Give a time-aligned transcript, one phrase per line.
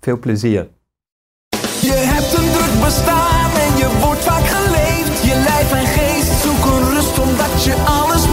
[0.00, 0.68] Veel plezier.
[1.80, 5.22] Je hebt een druk bestaan en je wordt vaak geleefd.
[5.22, 8.29] Je lijf en geest zoeken rust omdat je alles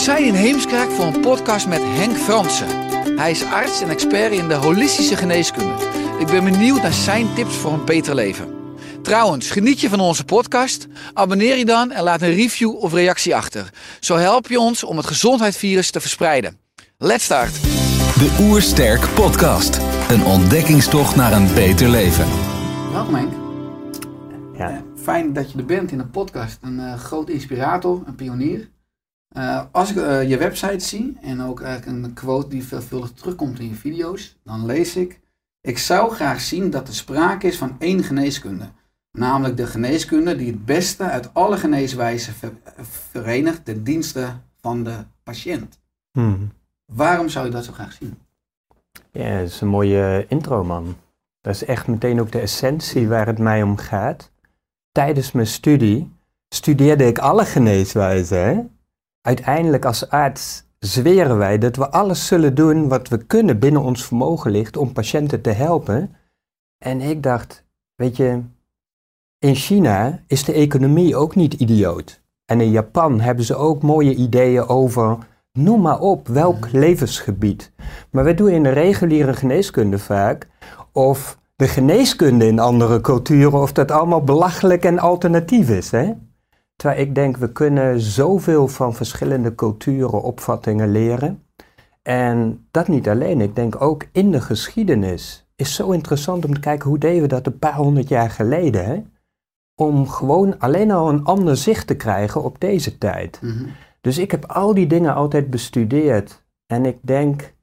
[0.00, 2.68] zijn in Heemskerk voor een podcast met Henk Fransen.
[3.18, 5.74] Hij is arts en expert in de holistische geneeskunde.
[6.18, 8.54] Ik ben benieuwd naar zijn tips voor een beter leven.
[9.02, 10.86] Trouwens, geniet je van onze podcast?
[11.12, 13.70] Abonneer je dan en laat een review of reactie achter.
[14.00, 16.58] Zo help je ons om het gezondheidsvirus te verspreiden.
[16.98, 17.62] Let's start!
[18.18, 19.80] De Oersterk Podcast.
[20.08, 22.26] Een ontdekkingstocht naar een beter leven.
[22.92, 23.32] Welkom Henk.
[24.58, 24.82] Ja.
[25.02, 26.58] Fijn dat je er bent in een podcast.
[26.62, 28.68] Een eh, groot inspirator, een pionier.
[29.30, 33.58] Eh, als ik eh, je website zie en ook eigenlijk een quote die veelvuldig terugkomt
[33.58, 35.20] in je video's, dan lees ik:
[35.60, 38.64] Ik zou graag zien dat er sprake is van één geneeskunde.
[39.12, 42.56] Namelijk de geneeskunde die het beste uit alle geneeswijzen ver-
[43.10, 44.28] verenigt ten dienste
[44.60, 45.78] van de patiënt.
[46.12, 46.52] Hmm.
[46.84, 48.18] Waarom zou je dat zo graag zien?
[49.12, 50.96] Ja, dat is een mooie intro, man.
[51.40, 54.30] Dat is echt meteen ook de essentie waar het mij om gaat.
[54.92, 56.12] Tijdens mijn studie
[56.48, 58.78] studeerde ik alle geneeswijzen.
[59.22, 64.04] Uiteindelijk als arts zweren wij dat we alles zullen doen wat we kunnen binnen ons
[64.04, 66.14] vermogen ligt om patiënten te helpen.
[66.78, 67.64] En ik dacht,
[67.94, 68.42] weet je,
[69.38, 72.22] in China is de economie ook niet idioot.
[72.44, 75.18] En in Japan hebben ze ook mooie ideeën over,
[75.52, 77.72] noem maar op, welk levensgebied.
[78.10, 80.48] Maar we doen in de reguliere geneeskunde vaak
[80.92, 85.90] of de geneeskunde in andere culturen, of dat allemaal belachelijk en alternatief is.
[85.90, 86.12] Hè?
[86.80, 91.46] Terwijl ik denk, we kunnen zoveel van verschillende culturen, opvattingen leren.
[92.02, 95.48] En dat niet alleen, ik denk ook in de geschiedenis.
[95.56, 98.84] Is zo interessant om te kijken hoe deden we dat een paar honderd jaar geleden.
[98.84, 99.02] Hè?
[99.74, 103.38] Om gewoon alleen al een ander zicht te krijgen op deze tijd.
[103.42, 103.68] Mhm.
[104.00, 106.44] Dus ik heb al die dingen altijd bestudeerd.
[106.66, 107.54] En ik denk,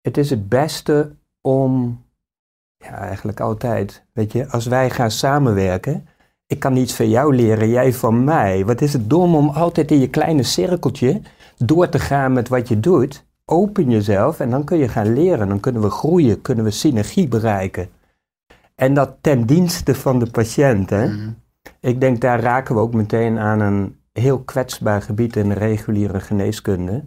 [0.00, 2.02] het is het beste om,
[2.76, 6.08] ja, eigenlijk altijd, weet je, als wij gaan samenwerken,
[6.46, 8.64] ik kan iets van jou leren, jij van mij.
[8.64, 11.20] Wat is het dom om altijd in je kleine cirkeltje
[11.56, 13.24] door te gaan met wat je doet.
[13.44, 15.48] Open jezelf en dan kun je gaan leren.
[15.48, 17.88] Dan kunnen we groeien, kunnen we synergie bereiken.
[18.74, 20.90] En dat ten dienste van de patiënt.
[20.90, 21.06] Hè?
[21.06, 21.30] Mhm.
[21.80, 26.20] Ik denk daar raken we ook meteen aan een heel kwetsbaar gebied in de reguliere
[26.20, 27.04] geneeskunde.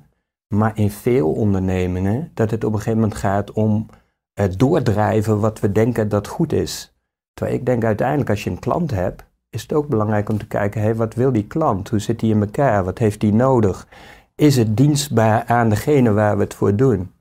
[0.47, 3.85] Maar in veel ondernemingen dat het op een gegeven moment gaat om
[4.33, 6.93] het doordrijven wat we denken dat goed is.
[7.33, 10.47] Terwijl ik denk uiteindelijk als je een klant hebt, is het ook belangrijk om te
[10.47, 11.89] kijken, hé, wat wil die klant?
[11.89, 12.83] Hoe zit die in elkaar?
[12.83, 13.87] Wat heeft die nodig?
[14.35, 17.11] Is het dienstbaar aan degene waar we het voor doen?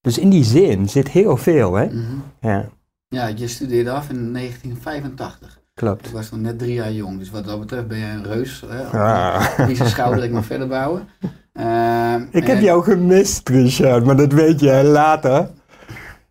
[0.00, 1.86] Dus in die zin zit heel veel, hè?
[1.86, 2.02] Mhm.
[2.40, 2.64] Ja,
[3.08, 5.60] Ja, je studeerde af in 1985.
[5.74, 6.06] klopt.
[6.06, 8.64] Ik was nog net drie jaar jong, dus wat dat betreft ben jij een reus.
[8.68, 8.82] Hè?
[8.98, 9.66] Ah.
[9.66, 11.08] Die zijn schouder ik nog verder bouwen.
[11.52, 15.50] Ehm, Ik heb jou gemist, Richard, maar dat weet jij later.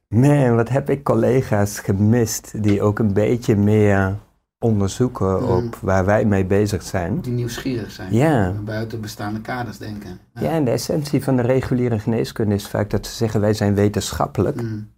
[0.07, 4.15] Man, wat heb ik collega's gemist die ook een beetje meer
[4.59, 5.49] onderzoeken Mm.
[5.49, 7.21] op waar wij mee bezig zijn.
[7.21, 8.13] Die nieuwsgierig zijn.
[8.13, 8.51] Ja.
[8.51, 10.19] Buiten bestaande kaders denken.
[10.33, 13.75] Ja, en de essentie van de reguliere geneeskunde is vaak dat ze zeggen wij zijn
[13.75, 14.61] wetenschappelijk.
[14.61, 14.93] Mm,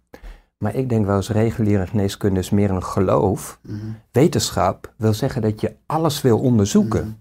[0.58, 3.58] Maar ik denk wel eens reguliere geneeskunde is meer een geloof.
[3.62, 3.76] mhm,
[4.12, 7.04] Wetenschap wil zeggen dat je alles wil onderzoeken.
[7.04, 7.12] mhm.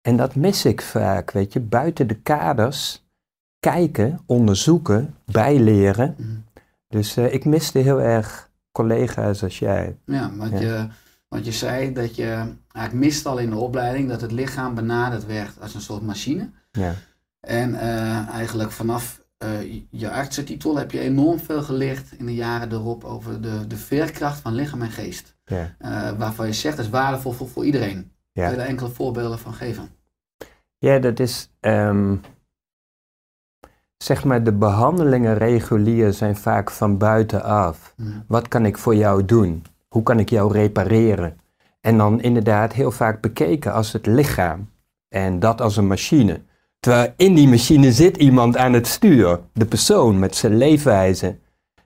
[0.00, 3.06] En dat mis ik vaak, weet je, buiten de kaders
[3.60, 6.16] kijken, onderzoeken, bijleren.
[6.88, 9.96] Dus eh, ik miste heel erg collega's als jij.
[10.04, 10.58] Ja, want, Ja.
[10.60, 10.86] Je,
[11.28, 12.26] want je zei dat je
[12.72, 16.50] eigenlijk mist al in de opleiding dat het lichaam benaderd werd als een soort machine.
[16.70, 16.94] Ja.
[17.40, 22.72] En eh, eigenlijk vanaf eh, je artsentitel heb je enorm veel geleerd in de jaren
[22.72, 25.36] erop over de, de veerkracht van lichaam en geest.
[25.44, 25.74] Ja.
[25.78, 28.12] Eh, waarvan je zegt dat is waardevol voor, voor iedereen.
[28.32, 28.42] Ja.
[28.42, 29.88] Kun je daar enkele voorbeelden van geven?
[30.78, 32.16] ja, dat is, ehm,
[33.96, 37.94] zeg maar, de behandelingen regulier zijn vaak van buitenaf.
[37.96, 38.20] Mhm.
[38.26, 39.64] Wat kan ik voor jou doen?
[39.88, 41.40] Hoe kan ik jou repareren?
[41.80, 44.70] En dan inderdaad heel vaak bekeken als het lichaam.
[45.08, 46.40] En dat als een machine.
[46.80, 49.40] Terwijl in die machine zit iemand aan het stuur.
[49.52, 51.36] De persoon met zijn leefwijze.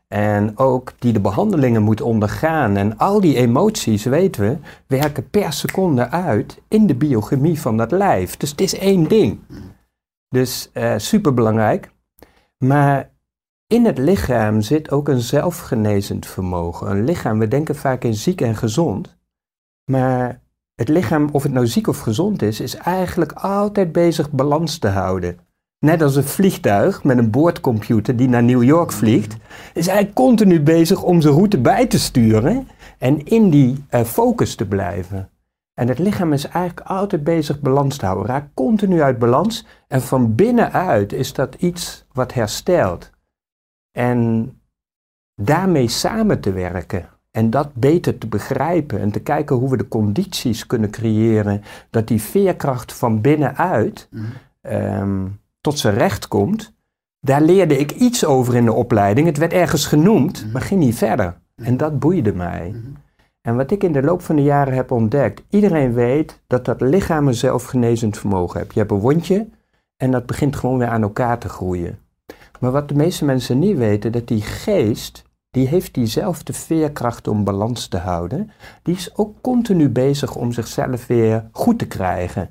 [0.09, 2.77] En ook die de behandelingen moet ondergaan.
[2.77, 4.57] En al die emoties, weten we,
[4.87, 8.37] werken per seconde uit in de biochemie van dat lijf.
[8.37, 9.41] Dus het is één ding.
[10.29, 11.91] Dus uh, superbelangrijk.
[12.59, 13.12] Maar
[13.73, 16.91] in het lichaam zit ook een zelfgenezend vermogen.
[16.91, 19.17] Een lichaam, we denken vaak in ziek en gezond.
[19.91, 20.41] Maar
[20.75, 24.89] het lichaam, of het nou ziek of gezond is, is eigenlijk altijd bezig balans te
[24.89, 25.39] houden.
[25.79, 29.37] Net als een vliegtuig met een boordcomputer die naar New York vliegt,
[29.75, 34.55] is hij continu bezig om zijn route bij te sturen en in die uh, focus
[34.55, 35.31] te blijven.
[35.75, 40.03] En het lichaam is eigenlijk altijd bezig balans te houden, raakt continu uit balans en
[40.03, 43.11] van binnenuit is dat iets wat herstelt.
[43.93, 44.53] En
[45.35, 49.89] daarmee samen te werken en dat beter te begrijpen en te kijken hoe we de
[49.89, 56.75] condities kunnen creëren dat die veerkracht van binnenuit mm tot zijn recht komt.
[57.21, 59.27] Daar leerde ik iets over in de opleiding.
[59.27, 60.53] Het werd ergens genoemd, mhm.
[60.53, 61.41] maar ging niet verder.
[61.57, 61.67] Mhm.
[61.67, 62.69] En dat boeide mij.
[62.69, 62.93] Mhm.
[63.41, 66.81] En wat ik in de loop van de jaren heb ontdekt, iedereen weet dat dat
[66.81, 68.73] lichaam een zelfgenezend vermogen heeft.
[68.73, 69.49] Je hebt een wondje
[69.97, 71.99] en dat begint gewoon weer aan elkaar te groeien.
[72.63, 77.45] Maar wat de meeste mensen niet weten, dat die geest, die heeft diezelfde veerkracht om
[77.45, 78.51] balans te houden.
[78.83, 82.51] Die is ook continu bezig om zichzelf weer goed te krijgen.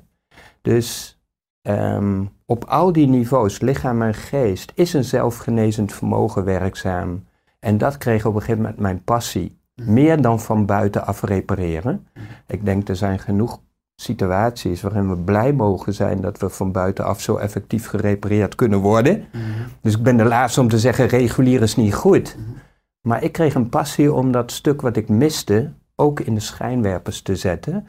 [0.62, 1.20] Dus
[1.62, 7.24] um, op al die niveaus, lichaam en geest, is een zelfgenezend vermogen werkzaam.
[7.58, 9.60] En dat kreeg op een gegeven moment mijn passie.
[9.74, 9.92] Mhm.
[9.92, 12.06] Meer dan van buitenaf repareren.
[12.46, 13.60] Ik denk er zijn genoeg
[14.02, 19.24] situaties waarin we blij mogen zijn dat we van buitenaf zo effectief gerepareerd kunnen worden.
[19.32, 19.42] Mhm.
[19.80, 22.36] Dus ik ben de laatste om te zeggen, regulier is niet goed.
[23.00, 27.22] Maar ik kreeg een passie om dat stuk wat ik miste ook in de schijnwerpers
[27.22, 27.88] te zetten.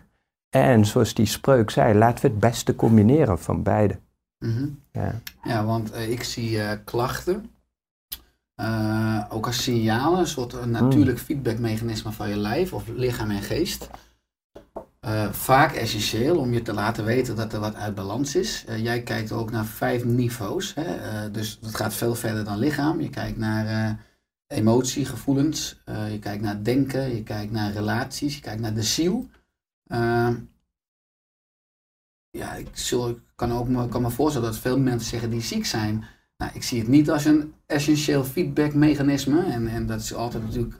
[0.50, 4.00] En zoals die spreuk zei, laten we het beste combineren van beide.
[4.39, 4.68] Mhm.
[4.92, 5.21] ja.
[5.44, 7.51] ja, want eh, ik zie uh, klachten
[8.62, 11.24] uh, ook als signalen, een soort een natuurlijk mm.
[11.24, 13.89] feedbackmechanisme van je lijf of lichaam en geest.
[15.32, 18.66] Vaak essentieel om je te laten weten dat er wat uit balans is.
[18.78, 21.32] jij kijkt ook naar vijf niveaus, hè?
[21.32, 23.02] dus dat gaat veel verder dan lichaam.
[23.02, 23.98] Je kijkt naar
[24.48, 29.30] emotie, gevoelens, je kijkt naar denken, je kijkt naar relaties, je kijkt naar de ziel.
[32.30, 35.66] ja, ik, zul, kan, ook me, kan me voorstellen dat veel mensen zeggen die ziek
[35.66, 36.06] zijn.
[36.38, 39.44] Nou, ik zie het niet als een essentieel feedbackmechanisme.
[39.44, 40.76] En, en dat is altijd natuurlijk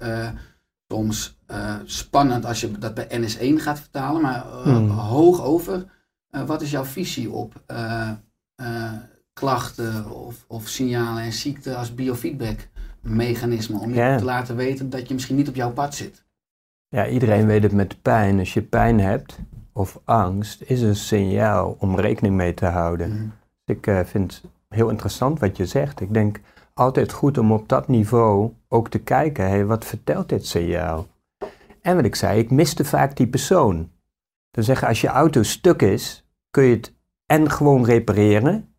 [0.94, 4.22] soms uh, spannend als je dat bij NS1 gaat vertalen.
[4.22, 4.90] Maar uh, hmm.
[4.90, 5.86] hoog over,
[6.45, 7.63] wat is jouw visie op
[9.34, 13.80] klachten of, of signalen en ziekte als biofeedbackmechanisme?
[13.80, 16.24] Om je te laten weten dat je misschien niet op jouw pad zit.
[16.88, 18.40] Ja, iedereen weet het met pijn.
[18.40, 19.40] Als je pijn hebt,
[19.72, 23.13] of angst is een signaal om rekening mee te houden.
[23.13, 23.28] Mhm.
[23.66, 26.01] Ik uh, vind het heel interessant wat je zegt.
[26.01, 26.40] Ik denk
[26.74, 31.08] altijd goed om op dat niveau ook te kijken, hey, wat vertelt dit signaal?
[31.81, 33.92] En wat ik zei, ik miste vaak die persoon.
[34.52, 36.94] Dan zeggen, als je auto stuk is, kun je het
[37.25, 38.75] en gewoon repareren.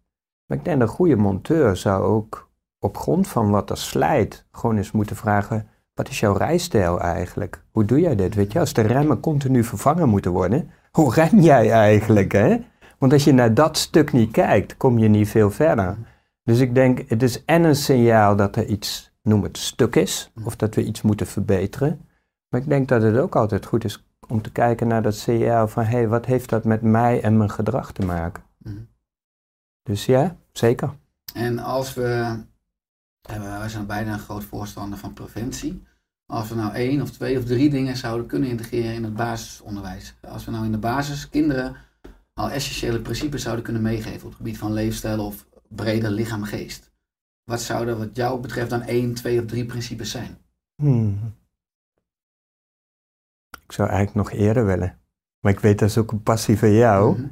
[0.46, 4.46] Maar ik denk dat een goede monteur zou ook op grond van wat er slijt,
[4.50, 7.64] gewoon eens moeten vragen, wat is jouw rijstijl eigenlijk?
[7.70, 8.34] Hoe doe jij dit?
[8.34, 12.56] Weet je, als de remmen continu vervangen moeten worden, hoe ren jij eigenlijk, hè?
[12.98, 15.96] Want als je naar dat stuk niet kijkt, kom je niet veel verder.
[16.44, 20.30] Dus ik denk, het is en een signaal dat er iets, noem het, stuk is,
[20.44, 22.08] of dat we iets moeten verbeteren.
[22.48, 25.68] Maar ik denk dat het ook altijd goed is om te kijken naar dat signaal
[25.68, 28.42] van, hé, hey, wat heeft dat met mij en mijn gedrag te maken?
[28.58, 28.76] Mhm.
[29.82, 30.94] Dus ja, zeker.
[31.34, 32.36] En als we,
[33.22, 35.82] we zijn bijna een groot voorstander van preventie.
[36.26, 40.14] Als we nou één of twee of drie dingen zouden kunnen integreren in het basisonderwijs.
[40.20, 41.76] Als we nou in de basis kinderen
[42.34, 46.92] al essentiële principes zouden kunnen meegeven op het gebied van leefstijl of breder lichaam-geest.
[47.44, 50.38] Wat zouden wat jou betreft dan één, twee of drie principes zijn?
[50.76, 51.34] Hmm.
[53.64, 54.98] Ik zou eigenlijk nog eerder willen.
[55.40, 57.18] Maar ik weet dat is ook een passie van jou.
[57.18, 57.26] Mhm.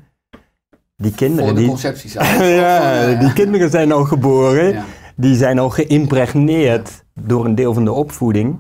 [0.97, 1.45] Die kinderen.
[1.45, 2.13] Voor de die, concepties.
[2.63, 4.85] ja, die kinderen zijn al geboren.
[5.17, 8.59] Die zijn al geïmpregneerd door een deel van de opvoeding.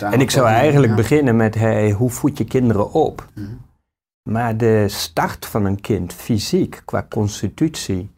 [0.00, 3.28] En ik zou eigenlijk beginnen met, hey, hoe voed je kinderen op?
[3.34, 3.46] Mhm.
[4.22, 8.10] Maar de start van een kind, fysiek, qua constitutie.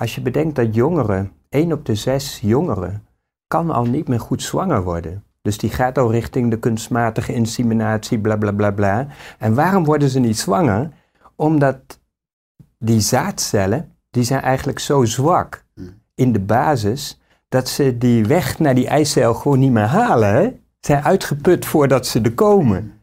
[0.00, 3.06] Als je bedenkt dat jongeren, 1 op de 6 jongeren,
[3.46, 5.24] kan al niet meer goed zwanger worden.
[5.42, 9.06] Dus die gaat al richting de kunstmatige inseminatie, bla bla bla bla.
[9.38, 10.90] En waarom worden ze niet zwanger?
[11.36, 12.00] Omdat
[12.78, 15.88] die zaadcellen, die zijn eigenlijk zo zwak mhm.
[16.14, 20.34] in de basis, dat ze die weg naar die eicel gewoon niet meer halen.
[20.34, 20.50] Hè?
[20.80, 23.00] zijn uitgeput voordat ze er komen.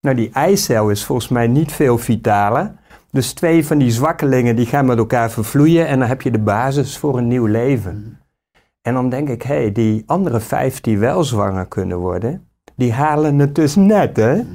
[0.00, 2.74] Nou, die eicel is volgens mij niet veel vitaler
[3.12, 6.38] Dus twee van die zwakkelingen die gaan met elkaar vervloeien en dan heb je de
[6.38, 7.94] basis voor een nieuw leven.
[7.94, 8.14] Mhm.
[8.82, 12.92] En dan denk ik, hé, hey, die andere vijf die wel zwanger kunnen worden, die
[12.92, 14.34] halen het dus net, hè?
[14.34, 14.46] Mhm.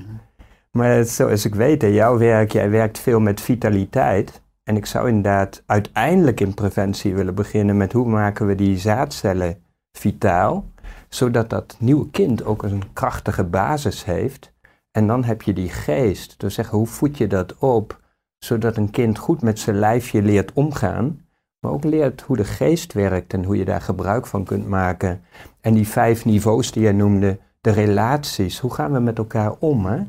[0.71, 4.41] Maar zoals ik weet, in jouw werk, jij werkt veel met vitaliteit.
[4.63, 9.57] En ik zou inderdaad uiteindelijk in preventie willen beginnen met hoe maken we die zaadcellen
[9.91, 10.65] vitaal,
[11.09, 14.53] zodat dat nieuwe kind ook een krachtige basis heeft.
[14.91, 16.39] En dan heb je die geest.
[16.39, 17.99] Dus zeggen, hoe voed je dat op,
[18.37, 21.25] zodat een kind goed met zijn lijfje leert omgaan,
[21.59, 25.21] maar ook leert hoe de geest werkt en hoe je daar gebruik van kunt maken.
[25.61, 29.85] En die vijf niveaus die jij noemde, de relaties, hoe gaan we met elkaar om?
[29.85, 30.03] Hè?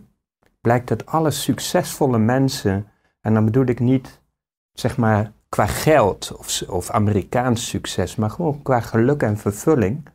[0.60, 2.86] Blijkt dat alle succesvolle mensen,
[3.20, 4.20] en dan bedoel ik niet
[4.72, 10.08] zeg maar qua geld of, of Amerikaans succes, maar gewoon qua geluk en vervulling,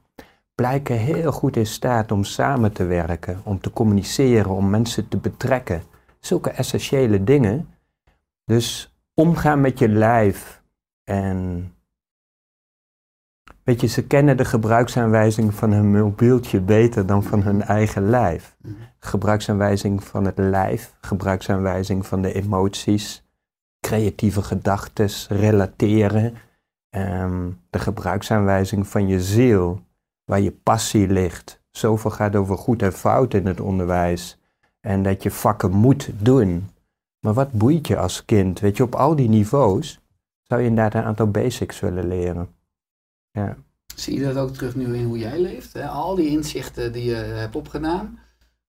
[0.55, 5.17] blijken heel goed in staat om samen te werken, om te communiceren, om mensen te
[5.17, 5.83] betrekken.
[6.19, 7.67] Zulke essentiële dingen.
[8.45, 10.63] Dus omgaan met je lijf
[11.03, 11.67] en
[13.63, 18.55] Weet je, ze kennen de gebruiksaanwijzing van hun mobieltje beter dan van hun eigen lijf.
[18.61, 18.73] Mhm.
[18.99, 23.23] Gebruiksaanwijzing van het lijf, gebruiksaanwijzing van de emoties,
[23.79, 26.33] creatieve gedachten, relateren.
[26.89, 29.81] ehm, de gebruiksaanwijzing van je ziel,
[30.25, 31.61] waar je passie ligt.
[31.71, 34.39] Zoveel gaat over goed en fout in het onderwijs.
[34.81, 36.69] En dat je vakken moet doen.
[37.23, 38.59] Maar wat boeit je als kind?
[38.59, 39.99] Weet je, op al die niveaus
[40.41, 42.49] zou je inderdaad een aantal basics willen leren.
[43.31, 43.55] Ja.
[43.95, 45.73] Zie je dat ook terug nu in hoe jij leeft?
[45.73, 45.87] Hè?
[45.87, 48.19] Al die inzichten die je hebt opgedaan,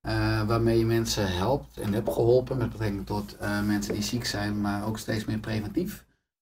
[0.00, 4.24] eh, waarmee je mensen helpt en hebt geholpen met betrekking tot eh, mensen die ziek
[4.24, 6.04] zijn, maar ook steeds meer preventief.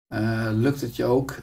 [0.06, 1.36] Eh, lukt het je ook,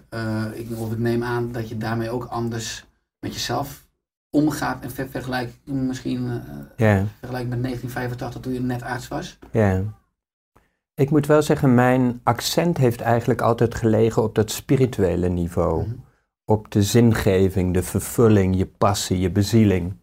[0.53, 2.85] ik, of ik neem aan dat je daarmee ook anders
[3.19, 3.87] met jezelf
[4.29, 6.41] omgaat en ver vergelijk misschien
[6.77, 7.05] Ja.
[7.19, 9.37] vergelijk met 1985 toen je net arts was?
[9.51, 9.83] Ja.
[11.01, 15.81] Ik moet wel zeggen, mijn accent heeft eigenlijk altijd gelegen op dat spirituele niveau.
[15.83, 15.95] Mhm.
[16.45, 19.93] Op de zingeving, de vervulling, je passie, je bezieling.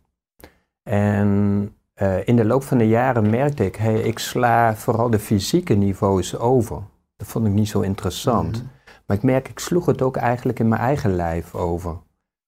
[0.83, 5.19] En eh, in de loop van de jaren merkte ik, hey, ik sla vooral de
[5.19, 6.83] fysieke niveaus over.
[7.17, 8.57] Dat vond ik niet zo interessant.
[8.57, 8.67] Mhm.
[9.07, 11.97] Maar ik merk, ik sloeg het ook eigenlijk in mijn eigen lijf over.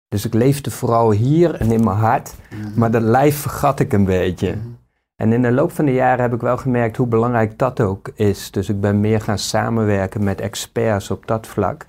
[0.09, 2.78] Dus ik leefde vooral hier en in mijn hart, Mhm.
[2.78, 4.59] maar dat lijf vergat ik een beetje.
[5.20, 8.08] En in de loop van de jaren heb ik wel gemerkt hoe belangrijk dat ook
[8.14, 8.50] is.
[8.50, 11.86] Dus ik ben meer gaan samenwerken met experts op dat vlak.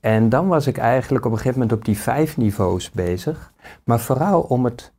[0.00, 3.52] En dan was ik eigenlijk op een gegeven moment op die vijf niveaus bezig.
[3.84, 4.92] Maar vooral om het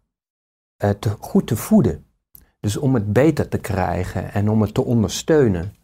[0.77, 2.05] eh, te, goed te voeden.
[2.59, 5.75] Dus om het beter te krijgen en om het te ondersteunen.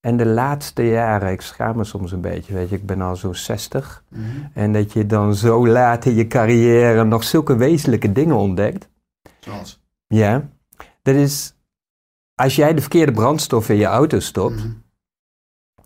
[0.00, 3.16] En de laatste jaren, ik schaam me soms een beetje, weet je, ik ben al
[3.16, 4.04] zo'n 60.
[4.08, 4.22] Mhm.
[4.52, 8.88] En dat je dan zo laat in je carrière nog zulke wezenlijke dingen ontdekt.
[9.40, 9.80] Zoals?
[10.06, 10.48] Ja,
[11.12, 11.54] dat is
[12.34, 14.72] als jij de verkeerde brandstof in je auto stopt Mhm.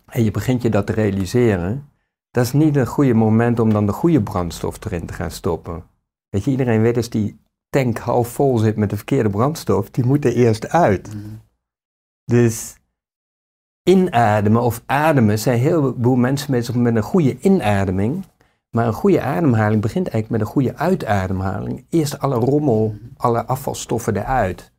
[0.05, 1.89] en je begint je dat te realiseren,
[2.31, 5.83] dat is niet een goede moment om dan de goede brandstof erin te gaan stoppen.
[6.29, 7.39] Weet je, iedereen weet als die
[7.69, 11.07] tank half vol zit met de verkeerde brandstof, die moet er eerst uit.
[11.07, 11.17] Mhm.
[12.25, 12.75] Dus
[13.83, 18.25] inademen of ademen zijn heel veel mensen bezig met een goede inademing.
[18.69, 21.85] Maar een goede ademhaling begint eigenlijk met een goede uitademhaling.
[21.89, 24.71] Eerst alle rommel, alle afvalstoffen eruit.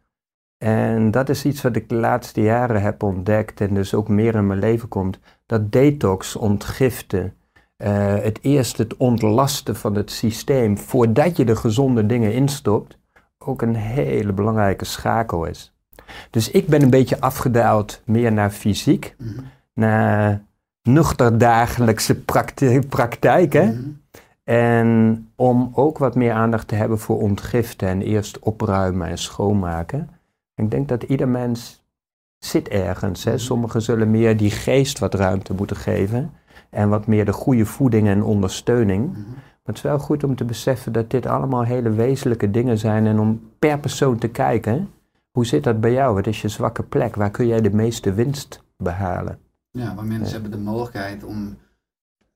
[0.64, 4.35] En dat is iets wat ik de laatste jaren heb ontdekt en dus ook meer
[4.35, 5.18] in mijn leven komt.
[5.47, 7.35] Dat detox, ontgiften,
[7.76, 12.99] eh, het eerst het ontlasten van het systeem voordat je de gezonde dingen instopt,
[13.38, 15.75] ook een hele belangrijke schakel is.
[16.30, 19.40] Dus ik ben een beetje afgedaald meer naar fysiek, Mhm.
[19.75, 20.42] naar
[20.83, 23.52] nuchter dagelijkse prakti- praktijk.
[23.52, 23.64] Hè?
[23.64, 23.80] Mhm.
[24.44, 30.09] En om ook wat meer aandacht te hebben voor ontgiften en eerst opruimen en schoonmaken.
[30.54, 31.84] Ik denk dat ieder mens
[32.38, 33.25] zit ergens.
[33.25, 33.38] Hè?
[33.38, 36.32] Sommigen zullen meer die geest wat ruimte moeten geven.
[36.70, 39.11] En wat meer de goede voeding en ondersteuning.
[39.11, 39.20] Mhm.
[39.30, 43.06] Maar het is wel goed om te beseffen dat dit allemaal hele wezenlijke dingen zijn.
[43.06, 44.90] En om per persoon te kijken.
[45.30, 46.14] Hoe zit dat bij jou?
[46.14, 47.14] Wat is je zwakke plek?
[47.14, 49.38] Waar kun jij de meeste winst behalen?
[49.70, 50.32] Ja, waar mensen Ja.
[50.32, 51.56] hebben de mogelijkheid om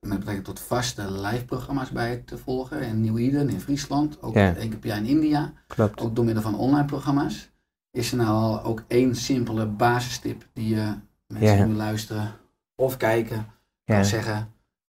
[0.01, 2.81] met betrekking tot vaste live-programma's bij te volgen.
[2.83, 4.55] In Nieuw-Eden, in Friesland, ook Ja.
[4.57, 5.53] één keer per jaar in India.
[5.67, 6.01] Klopt.
[6.01, 7.51] Ook door middel van online programma's.
[7.91, 10.95] Is er nou al ook één simpele basistip die je
[11.27, 12.33] mensen die nu luisteren
[12.75, 13.47] of kijken
[13.85, 14.53] kan zeggen.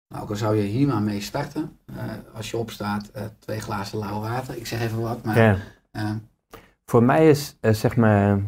[0.08, 1.78] Nou, ook al zou je hier maar mee starten.
[1.86, 4.58] eh, als je opstaat, eh, twee glazen lauw water.
[4.58, 5.38] Ik zeg even wat, maar
[5.92, 6.12] eh,
[6.86, 8.42] Voor mij is zeg maar.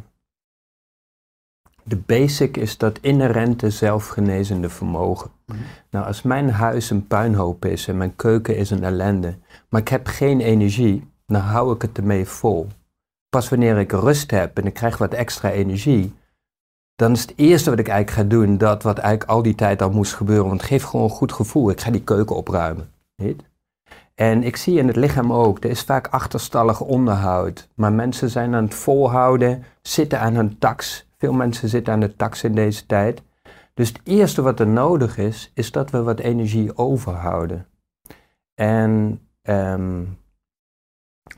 [1.84, 5.32] De basic is dat inherente zelfgenezende vermogen.
[5.46, 5.58] Mhm.
[5.90, 9.38] Nou, als mijn huis een puinhoop is en mijn keuken is een ellende,
[9.70, 12.68] maar ik heb geen energie, dan hou ik het ermee vol.
[13.36, 16.14] Pas wanneer ik rust heb en ik krijg wat extra energie,
[16.96, 19.82] dan is het eerste wat ik eigenlijk ga doen, dat wat eigenlijk al die tijd
[19.82, 21.70] al moest gebeuren, want het geeft gewoon een goed gevoel.
[21.70, 22.90] Ik ga die keuken opruimen.
[23.16, 23.44] Niet?
[24.14, 27.68] En ik zie in het lichaam ook, er is vaak achterstallig onderhoud.
[27.74, 31.08] Maar mensen zijn aan het volhouden, zitten aan hun tax.
[31.18, 33.22] Veel mensen zitten aan de tax in deze tijd.
[33.74, 37.68] Dus het eerste wat er nodig is, is dat we wat energie overhouden.
[38.54, 40.02] En ehm,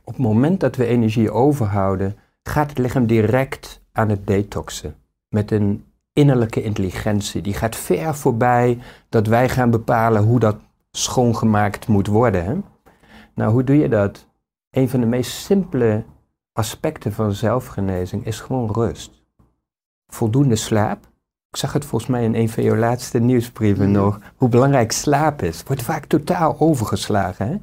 [0.03, 4.95] op het moment dat we energie overhouden, gaat het lichaam direct aan het detoxen.
[5.29, 7.41] Met een innerlijke intelligentie.
[7.41, 8.79] Die gaat ver voorbij
[9.09, 10.57] dat wij gaan bepalen hoe dat
[10.91, 12.45] schoongemaakt moet worden.
[12.45, 12.55] Hè?
[13.35, 14.27] Nou, hoe doe je dat?
[14.69, 16.03] Een van de meest simpele
[16.53, 19.23] aspecten van zelfgenezing is gewoon rust.
[20.07, 21.05] Voldoende slaap.
[21.49, 24.19] Ik zag het volgens mij in een van jouw laatste nieuwsbrieven nog.
[24.35, 25.63] Hoe belangrijk slaap is.
[25.63, 27.47] Wordt vaak totaal overgeslagen.
[27.47, 27.55] Hè?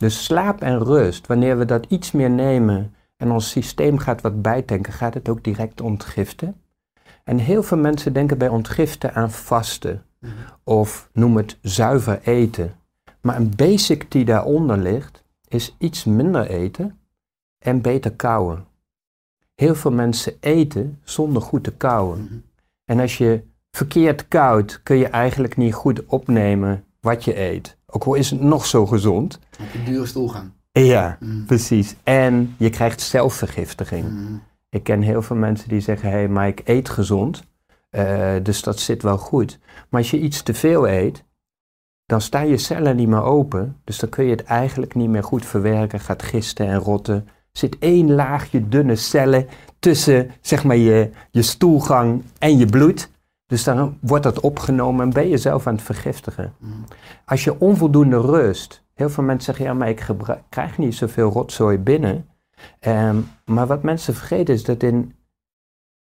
[0.00, 4.42] Dus slaap en rust, wanneer we dat iets meer nemen en ons systeem gaat wat
[4.42, 6.60] bijtanken, gaat het ook direct ontgiften.
[7.24, 10.04] En heel veel mensen denken bij ontgiften aan vasten
[10.64, 12.74] of noem het zuiver eten.
[13.20, 16.98] Maar een basic die daaronder ligt, is iets minder eten
[17.58, 18.66] en beter kauwen.
[19.54, 22.44] Heel veel mensen eten zonder goed te kauwen.
[22.84, 27.78] En als je verkeerd koudt, kun je eigenlijk niet goed opnemen wat je eet.
[27.90, 29.38] Ook al is het nog zo gezond.
[29.60, 30.50] Op een dure stoelgang.
[30.72, 31.44] Ja, Mm.
[31.46, 31.94] precies.
[32.02, 34.08] En je krijgt zelfvergiftiging.
[34.08, 34.42] Mm.
[34.70, 37.42] Ik ken heel veel mensen die zeggen, hé, hey, maar ik eet gezond,
[37.90, 39.58] eh, dus dat zit wel goed.
[39.88, 41.24] Maar als je iets te veel eet,
[42.06, 45.24] dan staan je cellen niet meer open, dus dan kun je het eigenlijk niet meer
[45.24, 47.14] goed verwerken, gaat gisten en rotten.
[47.16, 49.46] Er zit één laagje dunne cellen
[49.78, 53.10] tussen, zeg maar, je, je stoelgang en je bloed.
[53.50, 56.54] Dus dan wordt dat opgenomen en ben je zelf aan het vergiftigen.
[56.58, 56.84] Mm.
[57.24, 61.30] Als je onvoldoende rust, heel veel mensen zeggen, ja, maar ik gebruik- krijg niet zoveel
[61.30, 62.28] rotzooi binnen.
[62.80, 65.14] Ehm, maar wat mensen vergeten is dat in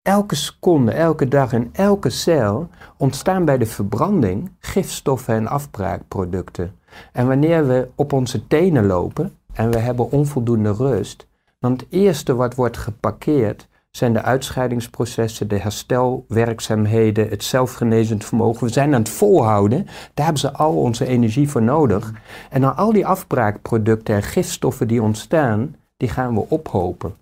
[0.03, 6.75] elke seconde, elke dag en elke cel ontstaan bij de verbranding gifstoffen en afbraakproducten.
[7.13, 11.27] En wanneer we op onze tenen lopen en we hebben onvoldoende rust,
[11.59, 18.67] dan het eerste wat wordt geparkeerd zijn de uitscheidingsprocessen, de herstelwerkzaamheden, het zelfgenezend vermogen.
[18.67, 19.85] We zijn aan het volhouden.
[20.15, 22.13] Daar hebben ze al onze energie voor nodig.
[22.51, 27.15] En dan al die afbraakproducten en gifstoffen die ontstaan, die gaan we ophopen.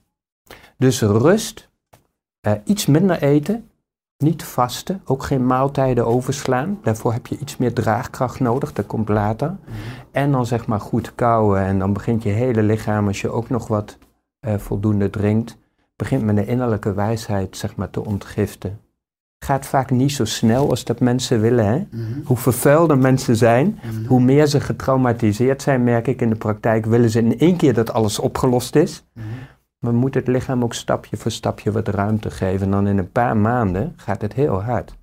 [0.76, 1.68] Dus rust,
[2.40, 3.68] eh, iets minder eten,
[4.16, 6.78] niet vasten, ook geen maaltijden overslaan.
[6.82, 9.56] Daarvoor heb je iets meer draagkracht nodig, dat komt later.
[10.10, 13.48] En dan zeg maar goed kouwen en dan begint je hele lichaam, als je ook
[13.48, 13.98] nog wat
[14.40, 15.56] eh, voldoende drinkt,
[16.02, 18.80] begint met de innerlijke wijsheid zeg maar te ontgiften.
[19.44, 21.66] Gaat vaak niet zo snel als dat mensen willen.
[21.66, 21.86] Hè?
[21.90, 22.20] Mhm.
[22.24, 24.04] Hoe vervuilder mensen zijn, Mhm.
[24.06, 27.74] hoe meer ze getraumatiseerd zijn, merk ik in de praktijk, willen ze in één keer
[27.74, 29.04] dat alles opgelost is.
[29.12, 29.26] Mhm.
[29.78, 32.66] Maar we moeten het lichaam ook stapje voor stapje wat ruimte geven.
[32.66, 34.96] En dan in een paar maanden gaat het heel hard.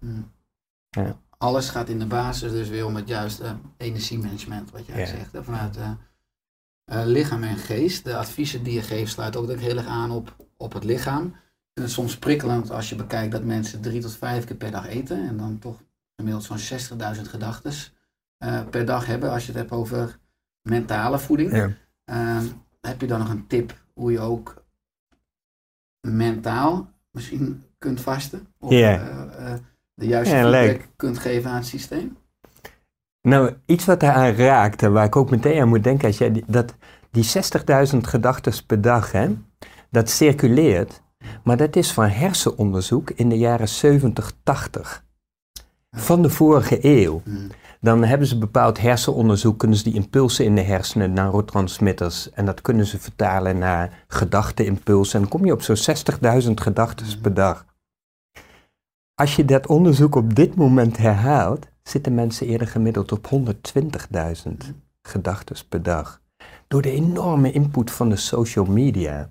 [0.89, 1.15] Ja.
[1.38, 3.43] Alles gaat in de basis dus weer om het juiste
[3.77, 5.05] energiemanagement, wat jij Ja.
[5.05, 5.29] zegt.
[5.41, 5.89] Vanuit eh,
[6.85, 8.03] eh, lichaam en geest.
[8.03, 11.22] De adviezen die je geeft sluiten ook heel erg aan op, op het lichaam.
[11.74, 14.88] Vind het soms prikkelend als je bekijkt dat mensen drie tot vijf keer per dag
[14.88, 15.28] eten.
[15.28, 15.82] En dan toch
[16.15, 16.80] gemiddeld zo'n
[17.15, 17.74] 60.000 gedachten
[18.38, 19.32] eh, per dag hebben.
[19.32, 20.19] Als je het hebt over
[20.62, 21.52] mentale voeding.
[21.56, 21.69] Ja.
[22.06, 22.45] Ehm,
[22.82, 24.63] heb je dan nog een tip hoe je ook
[26.08, 28.48] mentaal misschien kunt vasten?
[28.60, 29.60] Of eh, eh,
[29.93, 32.17] de juiste Ja, feedback kunt geven aan het systeem?
[33.22, 36.32] Nou, iets wat daaraan raakt en waar ik ook meteen aan moet denken, als jij
[36.32, 36.76] die, dat,
[37.12, 37.26] die
[37.91, 39.36] 60.000 gedachten per dag, hè,
[39.89, 41.02] dat circuleert,
[41.43, 45.04] maar dat is van hersenonderzoek in de jaren 70, 80
[45.91, 47.21] van de vorige eeuw.
[47.23, 47.47] Hmm.
[47.82, 52.62] Dan hebben ze bepaald hersenonderzoek, kunnen ze die impulsen in de hersenen, neurotransmitters, en dat
[52.62, 55.13] kunnen ze vertalen naar gedachteimpulsen.
[55.13, 55.95] En dan kom je op zo'n
[56.43, 57.65] 60.000 gedachten per dag.
[59.15, 64.52] Als je dat onderzoek op dit moment herhaalt, zitten mensen eerder gemiddeld op 120.000
[65.02, 66.21] gedachten per dag.
[66.67, 69.30] Door de enorme input van de social media.